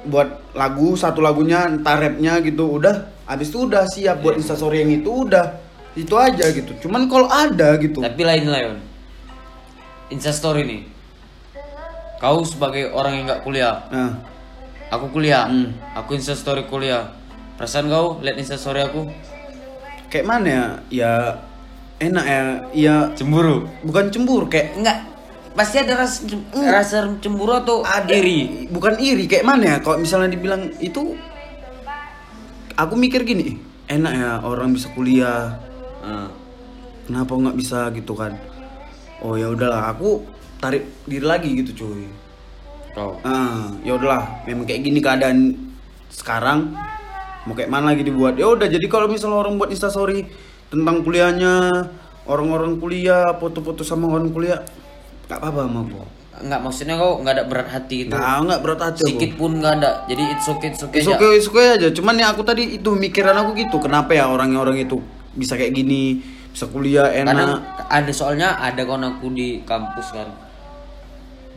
buat 0.00 0.28
lagu 0.54 0.94
satu 0.94 1.20
lagunya 1.20 1.66
entar 1.66 1.98
rapnya 1.98 2.38
gitu 2.40 2.78
udah 2.78 2.96
habis 3.26 3.50
itu 3.50 3.66
udah 3.68 3.82
siap 3.84 4.22
buat 4.22 4.38
instastory 4.38 4.80
yang 4.80 4.94
itu 4.94 5.26
udah 5.26 5.58
itu 5.92 6.14
aja 6.14 6.48
gitu 6.48 6.70
cuman 6.80 7.04
kalau 7.06 7.26
ada 7.26 7.76
gitu 7.76 7.98
Tapi 8.00 8.22
lain 8.22 8.46
Lion. 8.46 8.78
Instastory 10.08 10.62
nih. 10.64 10.82
Kau 12.16 12.40
sebagai 12.42 12.88
orang 12.88 13.12
yang 13.14 13.24
nggak 13.26 13.42
kuliah, 13.42 13.84
nah 13.90 14.10
aku 14.88 15.12
kuliah, 15.12 15.46
Hmm. 15.46 15.70
aku 15.92 16.14
instastory 16.14 16.64
kuliah. 16.64 17.14
Perasaan 17.54 17.86
kau 17.86 18.18
lihat 18.18 18.34
instastory 18.34 18.80
aku 18.80 19.06
kayak 20.08 20.24
mana 20.24 20.46
ya? 20.46 20.64
Ya 20.88 21.12
enak 21.98 22.24
ya. 22.24 22.42
Ya 22.72 22.94
cemburu? 23.12 23.68
bukan 23.80 24.08
cemburu 24.08 24.46
kayak 24.46 24.74
Enggak, 24.74 24.98
pasti 25.52 25.76
ada 25.78 25.98
rasa 25.98 26.24
cem- 26.24 26.46
rasa 26.54 26.96
cemburu 27.18 27.52
atau 27.54 27.82
ada. 27.82 28.08
iri. 28.08 28.68
bukan 28.68 28.96
iri 28.96 29.24
kayak 29.24 29.42
mana 29.42 29.64
ya? 29.64 29.76
Kalau 29.80 29.98
misalnya 29.98 30.30
dibilang 30.30 30.70
itu 30.78 31.16
aku 32.74 32.94
mikir 32.94 33.22
gini 33.22 33.58
enak 33.86 34.12
ya 34.12 34.30
orang 34.40 34.70
bisa 34.70 34.88
kuliah. 34.92 35.58
Ah, 35.98 36.30
kenapa 37.04 37.32
nggak 37.34 37.56
bisa 37.56 37.88
gitu 37.90 38.12
kan? 38.12 38.36
Oh 39.18 39.34
ya 39.34 39.50
udahlah 39.50 39.90
aku 39.90 40.22
tarik 40.58 40.86
diri 41.04 41.26
lagi 41.26 41.50
gitu 41.56 41.84
cuy. 41.84 42.06
Kau. 42.88 43.14
ah 43.22 43.70
ya 43.82 43.94
udahlah 43.94 44.42
memang 44.42 44.66
kayak 44.66 44.82
gini 44.82 44.98
keadaan 44.98 45.54
sekarang 46.08 46.74
mau 47.48 47.56
kayak 47.56 47.72
mana 47.72 47.96
lagi 47.96 48.04
dibuat 48.04 48.36
ya 48.36 48.44
udah 48.44 48.68
jadi 48.68 48.84
kalau 48.92 49.08
misalnya 49.08 49.40
orang 49.40 49.56
buat 49.56 49.72
instastory 49.72 50.28
tentang 50.68 51.00
kuliahnya 51.00 51.88
orang-orang 52.28 52.76
kuliah 52.76 53.32
foto-foto 53.40 53.80
sama 53.80 54.12
orang 54.12 54.28
kuliah 54.28 54.60
nggak 55.26 55.38
apa-apa 55.40 55.60
sama 55.64 55.80
aku 55.88 55.98
Enggak, 56.38 56.60
maksudnya 56.62 56.94
kau 56.94 57.18
nggak 57.18 57.34
ada 57.34 57.44
berat 57.50 57.66
hati 57.66 58.06
gitu. 58.06 58.14
nggak 58.14 58.36
nggak 58.46 58.60
berat 58.62 58.78
hati 58.78 59.00
aku 59.02 59.10
Sedikit 59.10 59.32
pun 59.34 59.50
nggak 59.58 59.74
ada. 59.82 59.90
Jadi 60.06 60.22
it's 60.30 60.46
okay, 60.46 60.68
it's 60.70 60.82
okay. 60.86 61.02
It's 61.02 61.10
aja. 61.10 61.18
okay, 61.18 61.30
it's 61.34 61.48
okay 61.50 61.66
aja. 61.74 61.88
Cuman 61.90 62.14
ya 62.14 62.30
aku 62.30 62.46
tadi 62.46 62.78
itu 62.78 62.90
mikiran 62.94 63.34
aku 63.42 63.58
gitu. 63.58 63.82
Kenapa 63.82 64.14
ya 64.14 64.30
orang-orang 64.30 64.86
itu 64.86 65.02
bisa 65.34 65.58
kayak 65.58 65.74
gini, 65.74 66.22
bisa 66.54 66.70
kuliah 66.70 67.10
Kadang 67.10 67.58
enak. 67.58 67.90
ada 67.90 68.12
soalnya 68.14 68.54
ada 68.54 68.86
kawan 68.86 69.18
aku 69.18 69.34
di 69.34 69.66
kampus 69.66 70.14
kan. 70.14 70.30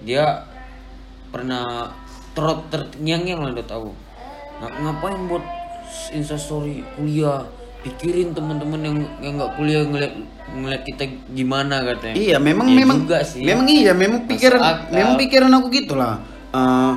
Dia 0.02 0.50
pernah 1.30 1.94
terot 2.34 2.66
terngiang-ngiang 2.74 3.46
lah 3.46 3.54
tahu. 3.62 3.94
Nga- 4.66 4.76
ngapain 4.82 5.22
buat 5.30 5.46
instastory 6.12 6.84
kuliah? 6.96 7.44
Pikirin 7.82 8.38
teman-teman 8.38 8.78
yang 8.78 8.98
yang 9.26 9.34
nggak 9.42 9.58
kuliah 9.58 9.82
ngeliat 9.82 10.14
ngeliat 10.54 10.86
kita 10.86 11.02
gimana 11.34 11.82
katanya. 11.82 12.14
Iya, 12.14 12.38
memang 12.38 12.70
Iya 12.70 12.78
memang 12.78 12.98
juga 13.02 13.20
sih. 13.26 13.42
memang 13.42 13.66
iya, 13.66 13.92
memang 13.98 14.22
pikiran 14.30 14.62
akal. 14.62 14.94
memang 14.94 15.14
pikiran 15.18 15.50
aku 15.50 15.68
gitulah. 15.74 16.22
Eh 16.54 16.94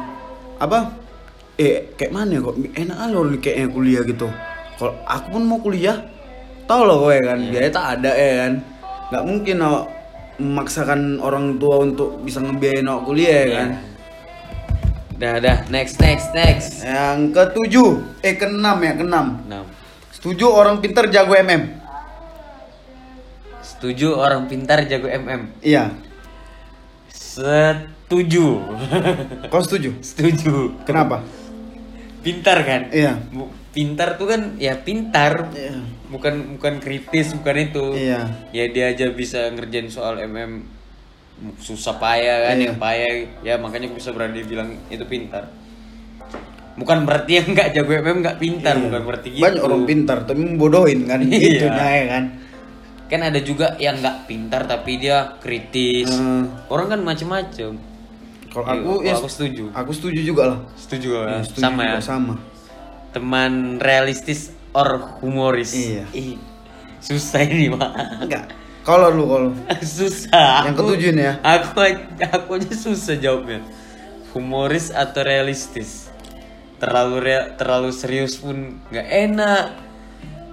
apa? 0.60 0.92
Eh 1.56 1.88
kayak 1.96 2.12
mana 2.12 2.36
ya 2.36 2.40
kok 2.44 2.56
enak 2.60 2.96
orang 3.00 3.40
kayaknya 3.40 3.66
kuliah 3.72 4.02
gitu. 4.04 4.28
Kalau 4.76 4.92
aku 5.08 5.26
pun 5.32 5.42
mau 5.48 5.56
kuliah, 5.56 5.96
tau 6.68 6.84
loh 6.84 7.08
gue 7.08 7.16
kan, 7.16 7.38
Iya. 7.40 7.48
biaya 7.48 7.70
tak 7.72 7.86
ada 7.96 8.10
ya 8.12 8.32
kan. 8.44 8.52
Nggak 9.08 9.24
mungkin 9.24 9.56
aku 9.62 9.80
memaksakan 10.34 11.00
orang 11.22 11.56
tua 11.56 11.76
untuk 11.80 12.20
bisa 12.20 12.42
ngebiayain 12.42 12.84
aku 12.84 13.00
kuliah 13.08 13.32
ya 13.32 13.40
Iya. 13.40 13.56
kan. 13.56 13.68
Dah 15.24 15.40
dah 15.40 15.58
next 15.72 15.96
next 16.04 16.36
next. 16.36 16.84
Yang 16.84 17.32
ketujuh, 17.32 18.20
eh 18.20 18.36
keenam 18.36 18.76
ya 18.84 18.92
keenam. 18.92 19.40
Nah, 19.48 19.64
Setuju 20.12 20.52
orang 20.52 20.84
pintar 20.84 21.08
jago 21.08 21.32
MM. 21.32 21.80
setuju 23.64 24.16
orang 24.16 24.44
pintar 24.48 24.84
jago 24.84 25.08
MM. 25.08 25.48
Iya. 25.64 25.96
Setuju. 27.08 28.60
Kau 29.52 29.60
setuju? 29.64 29.96
setuju. 30.04 30.76
Kenapa? 30.84 31.24
Pintar 32.20 32.60
kan? 32.64 32.92
Iya. 32.92 33.20
Pintar 33.72 34.20
tuh 34.20 34.28
kan 34.28 34.60
ya 34.60 34.76
pintar. 34.80 35.48
Iya. 35.56 35.84
Bukan 36.08 36.56
bukan 36.60 36.84
kritis, 36.84 37.32
bukan 37.32 37.56
itu. 37.64 37.84
Iya. 37.96 38.28
Ya 38.52 38.64
dia 38.68 38.92
aja 38.92 39.08
bisa 39.08 39.48
ngerjain 39.52 39.88
soal 39.88 40.20
MM 40.20 40.64
susah 41.56 41.96
payah 41.96 42.36
kan 42.44 42.56
Iya. 42.56 42.64
yang 42.66 42.78
payah 42.78 43.10
ya 43.40 43.54
makanya 43.56 43.86
aku 43.88 43.98
bisa 43.98 44.10
berani 44.10 44.40
bilang 44.42 44.78
itu 44.86 45.02
pintar 45.04 45.50
bukan 46.74 47.02
berarti 47.02 47.38
yang 47.38 47.48
nggak 47.50 47.68
jago 47.72 47.92
MM 47.92 48.18
nggak 48.20 48.38
pintar 48.38 48.74
Iya. 48.74 48.84
bukan 48.84 49.02
berarti 49.04 49.28
gitu 49.30 49.42
Banyak 49.42 49.62
orang 49.62 49.82
pintar 49.84 50.18
tapi 50.22 50.40
membodohin 50.40 51.00
kan 51.04 51.20
Iya. 51.24 51.38
gitu 51.60 51.66
ya 51.68 52.04
kan. 52.08 52.24
kan 53.04 53.20
ada 53.22 53.38
juga 53.38 53.66
yang 53.76 53.98
nggak 53.98 54.16
pintar 54.24 54.64
tapi 54.64 54.96
dia 54.96 55.38
kritis 55.38 56.10
Hmm. 56.10 56.50
orang 56.66 56.86
kan 56.88 57.00
macem-macem 57.00 57.72
Kalau 58.48 58.64
Iya, 58.64 58.74
aku 58.76 58.92
ya 59.02 59.12
aku 59.12 59.26
setuju. 59.28 59.64
Aku 59.72 59.90
setuju 59.90 60.20
juga 60.24 60.42
lah. 60.46 60.58
setuju 60.74 61.08
Ya, 61.12 61.22
ya, 61.28 61.38
setuju 61.42 61.58
sama 61.60 61.82
ya 61.84 61.98
sama. 61.98 62.34
teman 63.10 63.52
realistis 63.76 64.40
or 64.70 65.18
humoris 65.18 65.74
Iya. 65.74 66.06
Ih, 66.10 66.38
susah 66.98 67.42
ini 67.42 67.66
pak 67.68 67.90
Enggak. 68.20 68.44
Kalau 68.84 69.08
lu 69.08 69.24
kalau 69.24 69.50
susah 69.96 70.68
Yang 70.68 70.76
Aku- 70.76 70.80
ketujuh 70.86 71.10
nih 71.12 71.24
ya. 71.24 71.34
aku 71.40 71.80
aku 72.20 72.50
aja 72.54 72.72
susah 72.72 73.16
jawabnya 73.16 73.64
humoris 74.30 74.90
atau 74.90 75.22
realistis 75.22 76.10
terlalu 76.76 77.22
rea- 77.22 77.54
terlalu 77.54 77.94
serius 77.94 78.36
pun 78.36 78.76
nggak 78.90 79.08
enak 79.08 79.64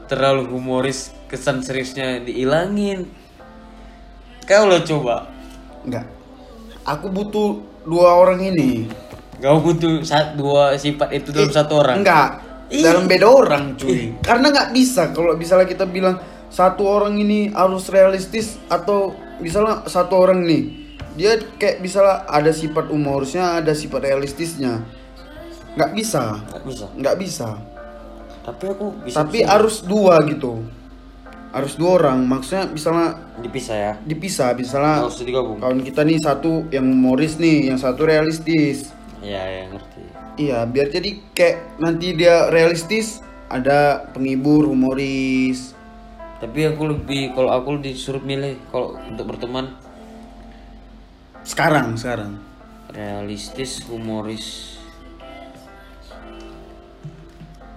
terlalu 0.05 0.47
humoris 0.47 1.11
kesan 1.27 1.59
seriusnya 1.59 2.21
dihilangin 2.21 3.09
kau 4.43 4.63
lo 4.63 4.79
coba 4.81 5.27
enggak. 5.81 6.05
Aku 6.83 7.09
butuh 7.09 7.57
dua 7.83 8.15
orang 8.15 8.41
ini. 8.43 8.85
kau 9.37 9.57
butuh 9.57 10.01
satu 10.01 10.37
dua 10.37 10.77
sifat 10.77 11.09
itu 11.11 11.29
dalam 11.29 11.49
satu 11.49 11.73
orang 11.77 12.01
Enggak. 12.01 12.29
Ih. 12.71 12.85
Dalam 12.85 13.03
beda 13.03 13.27
orang, 13.27 13.75
cuy. 13.75 14.15
Karena 14.23 14.47
nggak 14.47 14.71
bisa 14.71 15.11
kalau 15.11 15.35
misalnya 15.35 15.65
kita 15.65 15.83
bilang 15.83 16.15
satu 16.51 16.83
orang 16.85 17.15
ini 17.17 17.49
harus 17.55 17.87
realistis 17.87 18.59
atau 18.67 19.15
misalnya 19.39 19.87
satu 19.87 20.13
orang 20.19 20.43
nih 20.45 20.63
dia 21.15 21.35
kayak 21.59 21.83
misalnya 21.83 22.23
ada 22.27 22.51
sifat 22.55 22.87
humorisnya, 22.87 23.59
ada 23.59 23.75
sifat 23.75 24.07
realistisnya. 24.07 24.79
Nggak 25.75 25.91
bisa. 25.95 26.23
nggak 26.51 26.63
bisa 26.67 26.85
Nggak 26.99 27.15
bisa. 27.23 27.49
tapi 28.41 28.63
aku 28.73 28.85
bisa 29.05 29.15
Tapi 29.23 29.39
harus 29.45 29.85
dua 29.85 30.17
gitu. 30.27 30.65
Harus 31.51 31.75
dua 31.75 31.99
orang. 31.99 32.23
Maksudnya 32.23 32.65
misalnya 32.71 33.07
dipisah 33.43 33.77
ya 33.77 33.93
dipisah, 34.07 34.55
misalnya 34.55 35.03
harus 35.03 35.19
digabung 35.19 35.59
kawan 35.59 35.83
kita 35.83 36.01
nih 36.07 36.19
satu 36.21 36.67
yang 36.71 36.87
humoris 36.87 37.35
nih, 37.37 37.71
yang 37.73 37.79
satu 37.79 38.07
realistis. 38.07 38.91
ya 39.21 39.43
ya 39.45 39.63
ngerti 39.69 40.01
Iya, 40.39 40.63
biar 40.65 40.87
jadi 40.89 41.09
kayak 41.35 41.57
nanti 41.77 42.15
dia 42.15 42.47
realistis, 42.49 43.19
ada 43.51 44.07
penghibur, 44.15 44.63
humoris. 44.65 45.75
Tapi 46.41 46.65
aku 46.65 46.89
lebih 46.89 47.31
kalau 47.31 47.53
aku 47.53 47.77
disuruh 47.79 48.19
milih 48.19 48.57
kalau 48.69 48.97
untuk 48.99 49.29
berteman 49.29 49.77
Sekarang, 51.41 51.93
sekarang. 51.95 52.37
realistis 52.91 53.81
humoris 53.85 54.77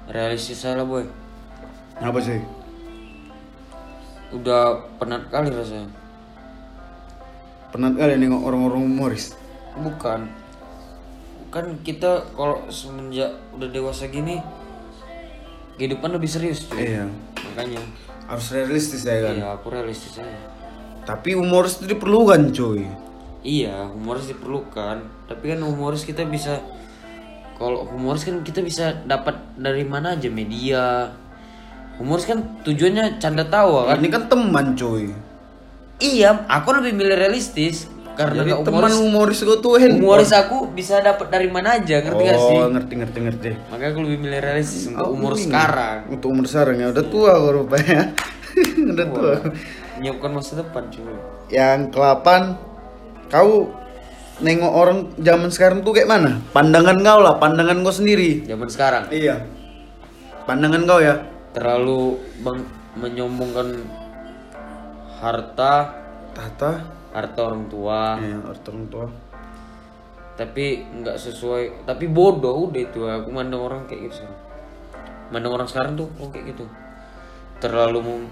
realistis 0.08 0.60
salah 0.60 0.84
boy 0.84 1.04
Apa 1.96 2.18
sih? 2.18 2.40
udah 4.34 4.82
penat 4.98 5.30
kali 5.30 5.48
rasanya 5.48 5.86
Pernah 7.70 7.90
kali 7.90 8.14
nengok 8.16 8.42
orang-orang 8.42 8.82
humoris? 8.86 9.34
bukan 9.74 10.30
kan 11.50 11.66
kita 11.82 12.22
kalau 12.34 12.66
semenjak 12.66 13.30
udah 13.54 13.70
dewasa 13.70 14.06
gini 14.06 14.38
kehidupan 15.76 16.10
lebih 16.10 16.26
serius 16.26 16.66
cuy 16.66 16.82
Iya. 16.84 17.06
makanya 17.46 17.82
Harus 18.24 18.46
realistis 18.50 19.04
ya 19.04 19.20
kan. 19.20 19.34
ya 19.36 19.48
aku 19.52 19.68
realistis 19.68 20.16
aja 20.16 20.40
Tapi 21.04 21.36
humoris 21.36 21.76
itu 21.76 21.92
diperlukan, 21.92 22.48
cuy. 22.50 22.88
iya 23.44 23.84
humoris 23.92 24.24
diperlukan 24.24 25.04
tapi 25.24 25.52
kan 25.52 25.60
humoris 25.60 26.00
kita 26.02 26.24
bisa 26.24 26.64
kalau 27.54 27.84
humoris 27.84 28.24
kan 28.24 28.40
kita 28.40 28.64
bisa 28.64 29.04
dapat 29.04 29.36
dari 29.54 29.84
mana 29.84 30.16
aja 30.16 30.32
media 30.32 31.12
humoris 32.00 32.24
kan 32.24 32.40
tujuannya 32.64 33.20
canda 33.20 33.44
tawa 33.44 33.92
kan 33.92 34.00
Ini 34.00 34.08
kan 34.08 34.22
teman, 34.26 34.72
cuy. 34.72 35.12
iya 36.00 36.40
aku 36.48 36.72
lebih 36.72 36.96
milih 36.96 37.20
realistis 37.20 37.84
karena 38.14 38.40
Jadi 38.40 38.50
teman 38.62 38.92
humoris 38.94 39.40
gue 39.40 39.58
tuh 39.58 39.74
handphone. 39.74 39.98
humoris 40.00 40.30
aku 40.30 40.70
bisa 40.70 40.98
dapat 40.98 41.26
dari 41.28 41.48
mana 41.48 41.76
aja 41.76 41.98
ngerti 41.98 42.22
gak 42.22 42.38
sih 42.38 42.56
Oh, 42.56 42.68
ngerti, 42.68 42.94
ngerti, 42.94 43.18
ngerti. 43.20 43.50
makanya 43.68 43.90
aku 43.90 44.00
lebih 44.02 44.18
milih 44.20 44.40
realistis 44.40 44.86
untuk 44.86 45.08
umur 45.08 45.32
bingung. 45.32 45.50
sekarang 45.50 45.98
Untuk 46.08 46.28
umur 46.28 46.44
sekarang 46.44 46.76
ya, 46.76 46.86
udah 46.88 47.04
tua 47.04 47.32
gue 47.34 47.52
rupanya. 47.54 48.00
udah 48.92 49.06
tua. 49.08 49.32
menyiapkan 49.94 50.30
masa 50.30 50.52
depan 50.56 50.82
cuy 50.88 51.10
Yang 51.48 51.80
ke-8 51.90 52.26
kau 53.26 53.52
nengok 54.36 54.72
orang 54.72 54.98
zaman 55.16 55.46
sekarang 55.48 55.78
tuh 55.80 55.92
kayak 55.92 56.06
mana? 56.08 56.38
Pandangan 56.50 56.98
kau 57.00 57.18
lah, 57.18 57.34
pandangan 57.36 57.82
kau 57.82 57.90
sendiri. 57.92 58.42
zaman 58.44 58.66
sekarang 58.66 59.10
Iya. 59.10 59.42
Pandangan 60.44 60.82
kau 60.84 60.98
ya. 60.98 61.18
terlalu 61.50 62.14
bang- 62.40 62.70
menyombongkan 62.94 63.82
harta 65.16 65.74
Tata. 66.30 66.72
Harta 67.14 67.40
orang 67.46 67.64
tua. 67.70 68.18
Iya, 68.18 68.38
orang 68.42 68.86
tua. 68.90 69.06
tapi 70.34 70.82
nggak 70.82 71.14
sesuai 71.14 71.86
tapi 71.86 72.10
bodoh 72.10 72.66
udah 72.66 72.82
itu 72.82 73.06
aku 73.06 73.30
mandang 73.30 73.62
orang 73.62 73.86
kayak 73.86 74.10
gitu 74.10 74.18
sekarang 74.18 74.42
mandang 75.30 75.54
orang 75.54 75.68
sekarang 75.70 75.92
tuh 75.94 76.08
oh 76.18 76.28
kayak 76.28 76.52
gitu. 76.52 76.66
Terlalu 77.62 78.26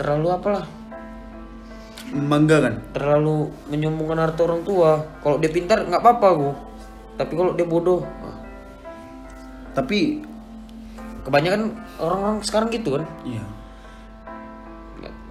terlalu 0.00 0.28
apalah. 0.32 0.66
Membanggakan. 2.12 2.92
terlalu 2.92 3.48
menyombongkan 3.72 4.20
harta 4.20 4.40
orang 4.44 4.64
tua. 4.64 5.00
Kalau 5.24 5.36
dia 5.40 5.48
pintar 5.48 5.84
nggak 5.84 6.00
apa-apa 6.00 6.28
gua 6.36 6.54
tapi 7.12 7.36
kalau 7.36 7.52
dia 7.52 7.68
bodoh 7.68 8.00
ah, 8.24 8.40
Tapi 9.76 10.24
kebanyakan 11.22 11.76
orang-orang 12.00 12.40
sekarang 12.40 12.68
gitu 12.72 12.96
kan? 12.96 13.04
Iya. 13.24 13.44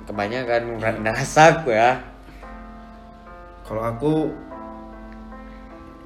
Kebanyakan 0.05 0.61
ngerasa 1.05 1.41
aku 1.57 1.73
ya 1.73 2.10
Kalau 3.71 3.83
aku 3.87 4.13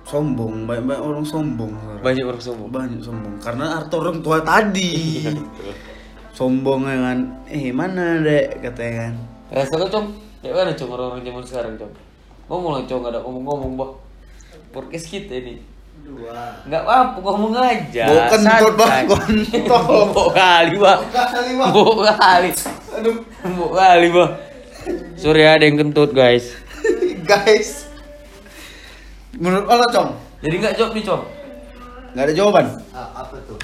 sombong, 0.06 0.70
banyak-banyak 0.70 1.02
orang 1.02 1.26
sombong. 1.26 1.74
sekarang. 1.74 2.02
banyak 2.06 2.24
orang 2.24 2.38
sombong 2.40 2.70
Banyak 2.70 3.02
sombong 3.02 3.34
karena 3.42 3.66
harta 3.74 3.96
orang 3.98 4.18
tua 4.22 4.38
tadi. 4.40 5.26
sombong 6.38 6.86
ya 6.86 6.98
kan. 7.02 7.18
Eh, 7.48 7.74
mana, 7.74 8.22
Dek? 8.22 8.62
katanya 8.62 8.94
kan. 9.02 9.14
rasa 9.46 9.74
kau 9.78 9.88
com 9.88 10.06
kayak 10.42 10.54
mana 10.54 10.72
com 10.74 10.90
orang-orang 10.90 11.22
zaman 11.22 11.44
sekarang 11.46 11.74
com 11.78 11.90
ngomong 12.46 12.72
lah 12.76 12.82
com 12.84 12.98
nggak 13.00 13.14
ada 13.14 13.20
ngomong-ngomong 13.22 13.72
bah 13.74 13.92
podcast 14.70 15.06
kita 15.08 15.38
ini 15.38 15.62
Dua. 16.02 16.62
nggak 16.66 16.82
apa 16.82 17.18
ngomong 17.18 17.54
aja 17.56 18.06
Bawa 18.06 18.26
kentut, 18.30 18.74
Bah. 18.76 18.90
Kontol. 19.06 20.06
Bawa 20.14 20.26
kali 20.34 20.76
bah. 20.78 20.98
Bawa 21.72 22.04
kali 22.14 22.50
Aduh, 22.94 23.16
Bawa 23.42 23.70
kali 23.74 24.08
bah 24.12 24.30
sorry 25.16 25.46
ada 25.46 25.62
yang 25.62 25.78
kentut 25.80 26.10
guys 26.12 26.58
guys. 27.26 27.90
Menurut 29.36 29.68
Allah, 29.68 29.90
Cong, 29.90 30.10
jadi 30.40 30.56
nggak 30.58 30.74
jawab 30.76 30.92
nih 30.94 31.04
com 31.04 31.22
nggak 32.14 32.24
ada 32.24 32.34
jawaban. 32.34 32.66
Ah, 32.90 33.10
apa 33.20 33.36
tuh? 33.44 33.60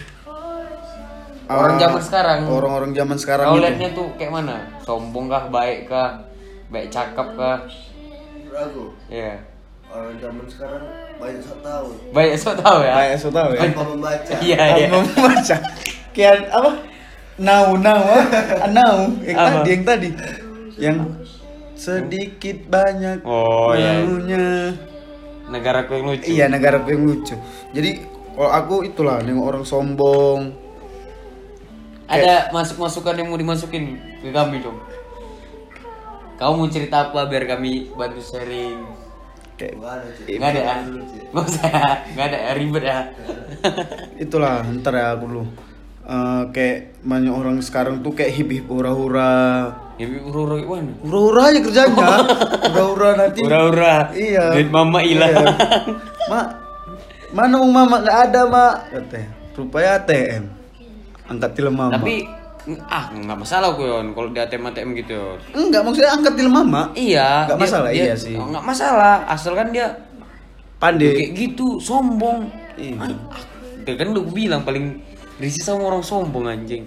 Orang 1.48 1.76
Ah, 1.76 1.80
zaman 1.82 2.02
sekarang. 2.02 2.40
Orang-orang 2.46 2.92
zaman 2.92 3.18
sekarang 3.18 3.46
kau 3.46 3.58
liatnya 3.58 3.90
tuh 3.92 4.08
kayak 4.16 4.32
mana 4.34 4.56
sombong 4.82 5.28
kah 5.28 5.48
baik 5.48 5.86
kah 5.86 6.28
baik 6.68 6.88
cakap 6.88 7.28
kah 7.34 7.64
Ragu. 8.48 8.92
ya 9.08 9.40
Orang 9.86 10.16
zaman 10.18 10.44
sekarang 10.48 10.84
banyak 11.18 11.40
sok 11.40 11.60
tahu. 11.60 11.88
baik 12.12 12.32
so 12.36 12.52
tau 12.54 12.80
ya 12.80 12.94
Kayak 12.94 13.16
so 13.18 13.30
tahu 13.30 13.50
ya. 13.52 13.62
Tanpa 13.62 13.84
membaca. 13.86 14.34
iya 14.40 14.60
iya 14.78 14.88
membaca? 14.90 15.56
Kayak 16.12 16.36
apa? 16.50 16.72
Now, 17.38 17.74
now, 17.74 18.00
now. 18.70 18.96
Yang 19.20 19.36
Apa? 19.36 19.48
tadi, 19.58 19.70
yang 19.70 19.84
tadi. 19.84 20.10
Yang 20.78 20.98
sedikit 21.82 22.58
banyak 22.70 23.20
Oh, 23.26 23.74
iya. 23.74 24.06
maunya. 24.06 24.48
negaraku 25.52 25.92
yang 25.98 26.06
lucu 26.08 26.28
Iya, 26.32 26.46
negara 26.48 26.78
yang 26.86 27.04
lucu. 27.04 27.36
Jadi 27.76 27.90
kalau 28.32 28.52
aku 28.52 28.76
itulah 28.86 29.20
nengok 29.20 29.46
orang 29.48 29.66
sombong. 29.66 30.42
ada 32.08 32.52
masuk 32.52 32.76
masukan 32.78 33.16
yang 33.16 33.32
mau 33.32 33.40
dimasukin 33.40 33.84
ke 34.20 34.30
kami 34.30 34.60
dong 34.60 34.76
kamu 36.36 36.54
mau 36.58 36.68
cerita 36.68 37.08
apa 37.08 37.24
biar 37.24 37.48
kami 37.48 37.88
bantu 37.94 38.20
sharing 38.20 38.84
Kayak 39.56 39.78
Gak 39.78 39.94
ada 39.94 40.08
sih. 40.12 40.26
nggak 40.36 40.50
ada 40.52 40.60
ya 40.60 40.76
sih. 41.08 41.22
nggak 41.32 41.46
usah 41.46 41.70
nggak 42.12 42.26
ada 42.28 42.40
ribet 42.52 42.84
ya 42.84 43.00
itulah 44.26 44.60
ntar 44.76 44.94
ya 44.94 45.08
aku 45.14 45.26
dulu. 45.26 45.44
Eh, 46.04 46.44
kayak 46.52 46.78
banyak 47.02 47.32
orang 47.32 47.58
sekarang 47.62 48.02
tuh 48.02 48.12
kayak 48.12 48.34
hip 48.34 48.50
hip 48.52 48.66
hura 48.68 48.92
hura. 48.92 49.32
Ya 50.02 50.06
hura-hura 50.20 50.56
kayak 50.58 50.70
mana 50.72 50.92
Hura 51.00 51.20
hura 51.22 51.42
aja 51.46 51.60
kerjanya. 51.62 52.06
Hura 52.90 53.10
nanti. 53.14 53.40
hura-hura 53.40 53.96
Iya. 54.12 54.46
duit 54.52 54.70
mama 54.70 55.00
hilang 55.00 55.30
Iya. 55.30 55.46
Mak, 56.32 56.46
mana 57.32 57.56
uang 57.58 57.72
mama 57.72 57.96
nggak 58.00 58.18
ada 58.26 58.42
mak? 58.46 58.74
Katanya. 58.90 59.30
Rupanya 59.52 59.90
ATM. 59.98 60.44
Angkat 61.28 61.52
telepon 61.54 61.76
mama. 61.78 61.94
tapi 61.96 62.16
ah 62.86 63.10
nggak 63.10 63.38
masalah 63.38 63.74
gue 63.74 63.90
kalau 64.14 64.30
di 64.30 64.38
ATM 64.38 64.64
ATM 64.68 64.90
gitu 64.96 65.18
enggak 65.52 65.82
maksudnya 65.82 66.12
angkat 66.12 66.34
telepon 66.36 66.56
mama. 66.62 66.82
iya 66.94 67.46
Nggak 67.46 67.60
masalah, 67.60 67.90
dia- 67.90 68.04
iya 68.04 68.16
sih. 68.16 68.36
oh, 68.36 68.48
nggak 68.48 68.62
masalah 68.64 69.26
asalkan 69.26 69.70
dia 69.70 69.88
Pandai. 70.78 71.14
kayak 71.16 71.32
gitu 71.36 71.78
sombong 71.78 72.50
Iya. 72.74 72.98
Ah, 72.98 73.10
ah, 73.84 73.96
kan 73.96 74.08
gue 74.10 74.24
bilang 74.28 74.62
paling 74.62 74.98
risih 75.38 75.62
sama 75.64 75.86
orang 75.86 76.02
sombong 76.02 76.46
anjing 76.46 76.86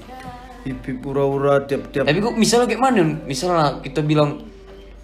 Hip 0.65 0.81
hip 0.89 0.99
hura 1.05 1.25
hura 1.29 1.55
tiap 1.69 1.93
tiap. 1.93 2.09
Tapi 2.09 2.19
kok 2.25 2.35
misalnya 2.41 2.67
kayak 2.73 2.83
mana? 2.83 3.05
Misalnya 3.29 3.85
kita 3.85 4.01
bilang 4.01 4.41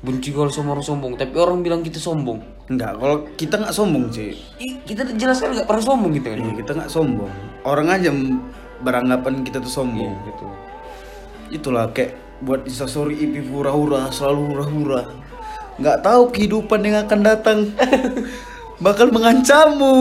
benci 0.01 0.33
kalau 0.33 0.49
sama 0.49 0.73
orang 0.73 0.87
sombong, 0.89 1.13
tapi 1.21 1.37
orang 1.37 1.61
bilang 1.61 1.85
kita 1.85 2.01
sombong. 2.01 2.41
Enggak, 2.73 2.97
kalau 2.97 3.17
kita 3.37 3.61
nggak 3.61 3.75
sombong 3.77 4.09
sih. 4.09 4.33
Ih, 4.57 4.81
kita 4.89 5.05
jelaskan 5.13 5.53
nggak 5.53 5.69
pernah 5.69 5.85
sombong 5.85 6.11
gitu 6.17 6.33
kan? 6.33 6.39
Iya, 6.41 6.53
kita 6.65 6.71
nggak 6.81 6.91
sombong. 6.91 7.33
Orang 7.69 7.93
aja 7.93 8.09
beranggapan 8.81 9.45
kita 9.45 9.61
tuh 9.61 9.69
sombong. 9.69 10.09
Iya, 10.09 10.27
gitu. 10.33 10.45
Itulah 11.61 11.93
kayak 11.93 12.17
buat 12.41 12.65
instastory 12.65 13.21
ipi 13.21 13.45
hura-hura 13.45 14.09
selalu 14.09 14.41
hura-hura. 14.57 15.03
Nggak 15.77 15.99
tahu 16.01 16.23
kehidupan 16.33 16.81
yang 16.89 17.05
akan 17.05 17.21
datang 17.21 17.59
bakal 18.87 19.13
mengancammu. 19.13 19.97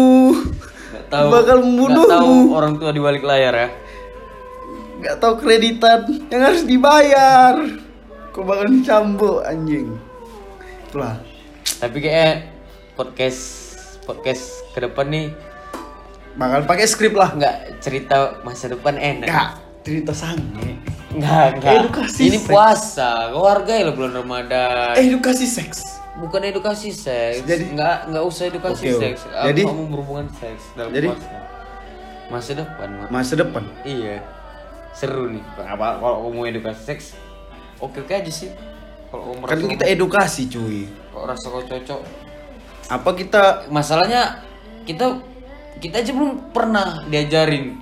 Tahu. 1.09 1.27
Bakal 1.33 1.57
membunuhmu. 1.65 2.07
tahu 2.07 2.33
orang 2.55 2.73
tua 2.79 2.95
di 2.95 3.01
balik 3.03 3.27
layar 3.27 3.51
ya. 3.51 3.69
Nggak 4.99 5.15
tahu 5.17 5.33
kreditan 5.39 5.99
yang 6.27 6.41
harus 6.43 6.63
dibayar. 6.63 7.55
Kau 8.29 8.43
bakal 8.43 8.67
dicambuk 8.69 9.41
anjing. 9.41 9.95
Itulah. 10.85 11.15
Tapi 11.79 11.97
kayak 11.97 12.51
podcast 12.93 13.41
podcast 14.03 14.43
ke 14.73 14.83
depan 14.83 15.07
nih 15.07 15.27
Bakal 16.35 16.63
pakai 16.65 16.85
skrip 16.85 17.13
lah. 17.13 17.31
nggak 17.31 17.79
cerita 17.79 18.39
masa 18.43 18.67
depan 18.67 18.95
enak. 18.95 19.27
Nggak 19.27 19.49
cerita 19.81 20.11
sange. 20.11 20.79
Nggak, 21.09 21.47
nggak. 21.57 21.73
Edukasi 21.79 22.21
Ini 22.21 22.37
seks. 22.37 22.47
puasa, 22.47 23.09
kau 23.33 23.43
hargai 23.43 23.81
lah 23.81 23.91
bulan 23.91 24.13
Ramadan. 24.13 24.93
Edukasi 24.93 25.43
seks. 25.43 25.99
Bukan 26.15 26.43
edukasi 26.45 26.91
seks. 26.91 27.43
Jadi- 27.43 27.73
nggak 27.73 28.13
nggak 28.13 28.23
usah 28.23 28.43
edukasi 28.45 28.93
oke. 28.93 29.01
seks. 29.01 29.21
Jadi- 29.25 29.65
kamu 29.65 29.83
berhubungan 29.89 30.27
seks 30.31 30.63
dalam 30.75 30.91
Jadi- 30.91 31.09
puasa. 31.11 31.29
Masa 32.29 32.51
depan. 32.53 32.87
Masa 33.09 33.33
depan. 33.35 33.63
Iya. 33.81 34.21
Seru 34.93 35.29
nih. 35.31 35.43
Apa 35.57 35.99
kalau 36.01 36.29
mau 36.31 36.45
edukasi 36.45 36.81
seks? 36.83 37.05
Oke 37.79 38.03
oke 38.03 38.13
aja 38.13 38.31
sih. 38.31 38.51
Kalau 39.09 39.33
kamu 39.33 39.47
Kan 39.49 39.59
kita 39.65 39.85
edukasi 39.89 40.45
cuy. 40.51 40.85
kok 40.85 41.25
rasa 41.25 41.45
kau 41.49 41.63
cocok. 41.65 42.01
Apa 42.89 43.09
kita 43.17 43.43
Masalahnya 43.73 44.45
kita 44.85 45.21
kita 45.79 46.03
aja 46.03 46.11
belum 46.11 46.51
pernah 46.51 47.07
diajarin 47.07 47.79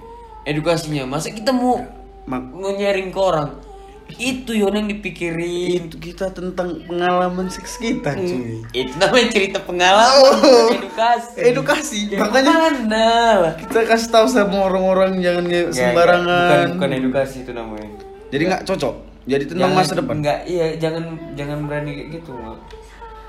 edukasinya. 0.47 1.03
Masa 1.09 1.33
kita 1.33 1.51
mau 1.51 1.83
mau 2.27 2.71
nyaring 2.71 3.11
ke 3.11 3.19
orang? 3.19 3.66
Itu 4.09 4.51
yon 4.51 4.71
yang 4.73 4.87
dipikirin. 4.87 5.83
itu 5.85 5.97
kita 6.01 6.31
tentang 6.31 6.79
pengalaman 6.83 7.47
seks 7.47 7.75
kita 7.75 8.15
cuy. 8.15 8.63
Itu 8.71 8.95
namanya 8.95 9.27
cerita 9.27 9.59
pengalaman, 9.59 10.39
Oh. 10.39 10.71
edukasi. 10.71 11.37
Edukasi, 11.37 11.99
Ya, 12.09 12.17
makanya 12.17 12.53
mana 12.55 13.05
lah. 13.37 13.53
kita 13.57 13.83
kasih 13.83 14.09
tahu 14.09 14.25
sama 14.25 14.63
orang-orang 14.63 15.19
jangan 15.19 15.43
nge- 15.43 15.69
Ya, 15.69 15.91
sembarangan. 15.91 16.25
ya, 16.25 16.47
Bukan, 16.63 16.67
bukan 16.73 16.91
edukasi 16.95 17.37
itu 17.43 17.51
namanya. 17.51 17.91
Jadi 18.27 18.43
nggak 18.45 18.63
cocok. 18.63 18.95
Jadi 19.23 19.43
tentang 19.45 19.69
Jangan- 19.69 19.83
masa 19.83 19.93
depan. 19.93 20.15
Enggak, 20.17 20.39
iya 20.45 20.65
jangan 20.77 21.03
jangan 21.35 21.57
berani 21.63 21.91
kayak 21.93 22.09
gitu. 22.15 22.33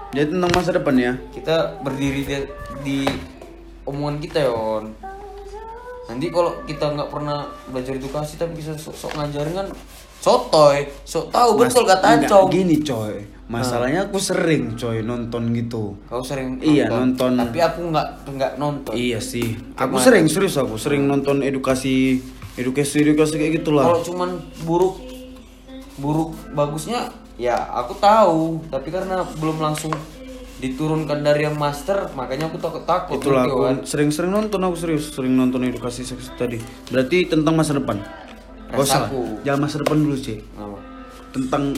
Jadi 0.08 0.28
tentang 0.30 0.52
masa 0.52 0.70
depan 0.72 0.94
ya. 0.96 1.12
kita 1.28 1.56
berdiri 1.78 2.20
di, 2.22 2.34
di 2.80 2.98
omongan 3.84 4.16
kita 4.18 4.40
yon 4.42 4.84
nanti 6.06 6.26
kalau 6.28 6.64
kita 6.64 6.86
nggak 6.88 7.10
pernah 7.10 7.38
belajar 7.66 7.92
edukasi 7.92 8.36
tapi 8.36 8.56
bisa 8.56 8.72
sok, 8.72 8.96
sok 8.96 9.12
ngajarin 9.12 9.52
kan 9.54 9.68
sotoy 10.18 10.90
sok 11.02 11.30
tahu 11.30 11.50
Mas- 11.56 11.70
betul 11.70 11.84
kata 11.84 12.06
Gini 12.48 12.76
coy. 12.80 13.14
Masalahnya 13.48 14.04
aku 14.04 14.20
sering 14.20 14.76
coy 14.76 15.00
nonton 15.00 15.56
gitu. 15.56 15.96
kau 16.04 16.20
sering 16.20 16.60
Iya, 16.60 16.84
nonton. 16.86 17.32
tapi 17.32 17.58
aku 17.58 17.80
nggak 17.88 18.08
nggak 18.28 18.52
nonton 18.56 18.92
Iya 18.92 19.18
sih. 19.18 19.56
Aku 19.74 19.96
sering 19.96 20.28
serius 20.28 20.54
aku 20.54 20.76
sering 20.76 21.04
nonton 21.04 21.40
edukasi 21.40 22.20
edukasi 22.54 23.00
edukasi 23.02 23.34
kayak 23.34 23.62
gitulah. 23.62 23.84
kalau 23.84 24.02
cuman 24.02 24.30
buruk 24.62 25.00
buruk 25.96 26.30
bagusnya 26.52 27.08
ya 27.34 27.54
aku 27.72 27.94
tahu 27.96 28.60
tapi 28.68 28.90
karena 28.90 29.22
belum 29.34 29.58
langsung 29.58 29.94
diturunkan 30.58 31.22
dari 31.22 31.46
yang 31.46 31.54
master 31.54 32.10
makanya 32.12 32.50
aku 32.50 32.58
takut 32.58 32.82
takut 32.82 33.14
Itulah 33.16 33.46
ngerti 33.46 33.48
aku 33.48 33.62
kan? 33.62 33.76
sering-sering 33.86 34.28
nonton 34.28 34.60
aku 34.60 34.76
serius 34.76 35.08
sering 35.08 35.32
nonton 35.32 35.62
edukasi 35.62 36.02
seks 36.02 36.34
tadi. 36.34 36.58
Berarti 36.86 37.24
tentang 37.24 37.54
masa 37.54 37.72
depan. 37.72 38.02
Gak 38.68 38.78
usah. 38.78 39.08
Jangan 39.42 39.60
masa 39.60 39.76
depan 39.78 39.96
dulu 39.98 40.14
sih. 40.14 40.38
Tentang 41.30 41.72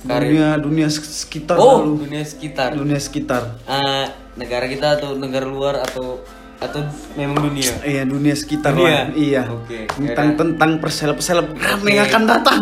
Karir. 0.00 0.28
dunia 0.28 0.48
dunia 0.58 0.86
sek- 0.86 1.08
sekitar 1.08 1.56
oh 1.56 1.80
dulu. 1.80 2.04
dunia 2.04 2.20
sekitar 2.22 2.76
Dunia 2.76 2.98
sekitar. 2.98 3.56
Eh, 3.64 4.04
negara 4.34 4.64
kita 4.64 5.00
atau 5.00 5.14
negara 5.14 5.44
luar 5.44 5.80
atau 5.80 6.20
atau 6.54 6.80
memang 7.14 7.40
dunia 7.42 7.72
Iya 7.80 8.04
dunia 8.04 8.32
sekitar 8.32 8.72
Dunia? 8.72 9.08
lah. 9.08 9.16
Iya. 9.16 9.42
Oke, 9.50 9.88
Tentang 9.90 10.28
yaudah. 10.28 10.38
tentang 10.38 10.70
perseleb 10.76 11.18
selebgram 11.18 11.80
Oke. 11.80 11.88
yang 11.90 12.04
akan 12.04 12.22
datang. 12.26 12.60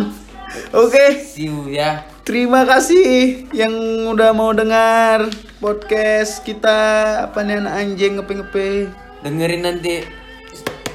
Oke. 0.73 1.19
see 1.19 1.47
you 1.47 1.67
ya 1.67 2.07
Terima 2.23 2.63
kasih 2.63 3.03
yang 3.51 3.75
udah 4.07 4.31
mau 4.31 4.51
dengar 4.53 5.27
podcast 5.59 6.43
kita 6.43 6.79
apa 7.27 7.43
nih 7.43 7.59
anak 7.59 7.75
anjing 7.77 8.13
ngepe-ngepe. 8.15 8.87
dengerin 9.21 9.63
nanti 9.65 10.07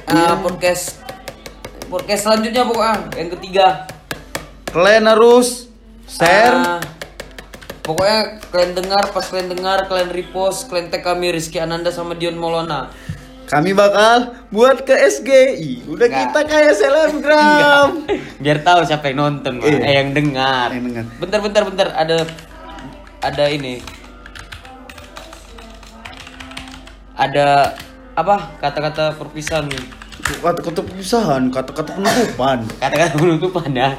eh, 0.06 0.36
podcast 0.40 1.04
podcast 1.88 2.22
selanjutnya 2.24 2.64
pokoknya 2.64 2.96
yang 3.16 3.30
ketiga 3.34 3.68
kalian 4.68 5.06
harus 5.06 5.72
share 6.06 6.54
Ah, 6.54 6.80
pokoknya 7.82 8.20
kalian 8.46 8.74
dengar, 8.76 9.04
pas 9.10 9.24
kalian 9.24 9.50
dengar, 9.50 9.88
kalian 9.88 10.10
repost, 10.10 10.68
kalian 10.68 10.88
tag 10.88 11.02
kami 11.02 11.32
Rizky 11.32 11.58
Ananda 11.58 11.88
sama 11.88 12.14
Dion 12.14 12.36
Molona. 12.36 12.92
kami 13.46 13.72
bakal 13.72 14.36
buat 14.50 14.84
ke 14.84 14.92
SGI 14.92 15.88
udah 15.88 16.04
Nggak. 16.06 16.20
kita 16.22 16.40
kayak 16.46 16.74
selebgram 16.76 18.04
Biar 18.44 18.60
tahu 18.60 18.84
siapa 18.84 19.08
yang 19.08 19.18
nonton. 19.18 19.64
Iya. 19.64 19.80
eh 19.80 19.94
yang 19.96 20.12
dengar. 20.12 20.68
Yang 20.70 20.84
dengar. 20.86 21.06
Bentar, 21.18 21.40
bentar, 21.40 21.64
bentar. 21.64 21.88
Ada 21.96 22.18
ada 23.20 23.46
ini. 23.48 23.80
Ada 27.16 27.72
apa? 28.14 28.52
Kata-kata 28.60 29.16
perpisahan 29.16 29.66
nih. 29.66 29.84
Kata-kata 30.28 30.82
perusahaan 30.84 31.44
kata-kata 31.48 31.92
penutupan. 31.96 32.58
Kata-kata 32.80 33.16
penutupan 33.16 33.70
ya. 33.74 33.92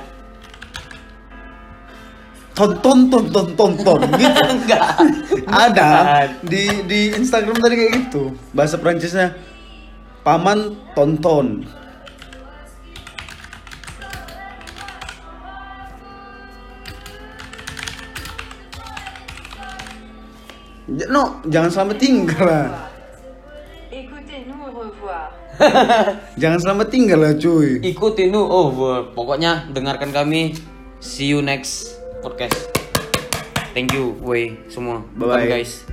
tonton 2.58 3.06
tonton 3.06 3.46
tonton 3.54 4.00
gitu. 4.18 4.42
Enggak. 4.50 4.98
ada 5.46 6.26
di 6.42 6.66
di 6.90 7.00
Instagram 7.14 7.54
tadi 7.54 7.74
kayak 7.78 7.92
gitu. 8.02 8.34
Bahasa 8.50 8.74
Prancisnya 8.82 9.38
paman 10.26 10.74
tonton 10.90 11.62
J- 20.88 21.08
no 21.12 21.44
jangan 21.46 21.70
selamat 21.70 21.96
tinggal 22.00 22.72
Écoutez-nous 23.92 24.60
au 24.68 24.72
revoir. 24.84 25.32
jangan 26.42 26.58
selamat 26.62 26.86
tinggal 26.92 27.18
lah 27.22 27.34
cuy 27.34 27.82
Ikutin 27.82 28.30
nu 28.30 28.42
oh 28.44 28.70
bu- 28.70 29.10
pokoknya 29.16 29.66
dengarkan 29.74 30.12
kami. 30.14 30.54
See 30.98 31.30
you 31.30 31.38
next 31.38 31.94
podcast. 32.26 32.70
Thank 33.70 33.94
you, 33.94 34.18
way 34.18 34.58
semua. 34.66 35.06
Bye-bye. 35.14 35.46
Bukan, 35.46 35.46
guys. 35.46 35.88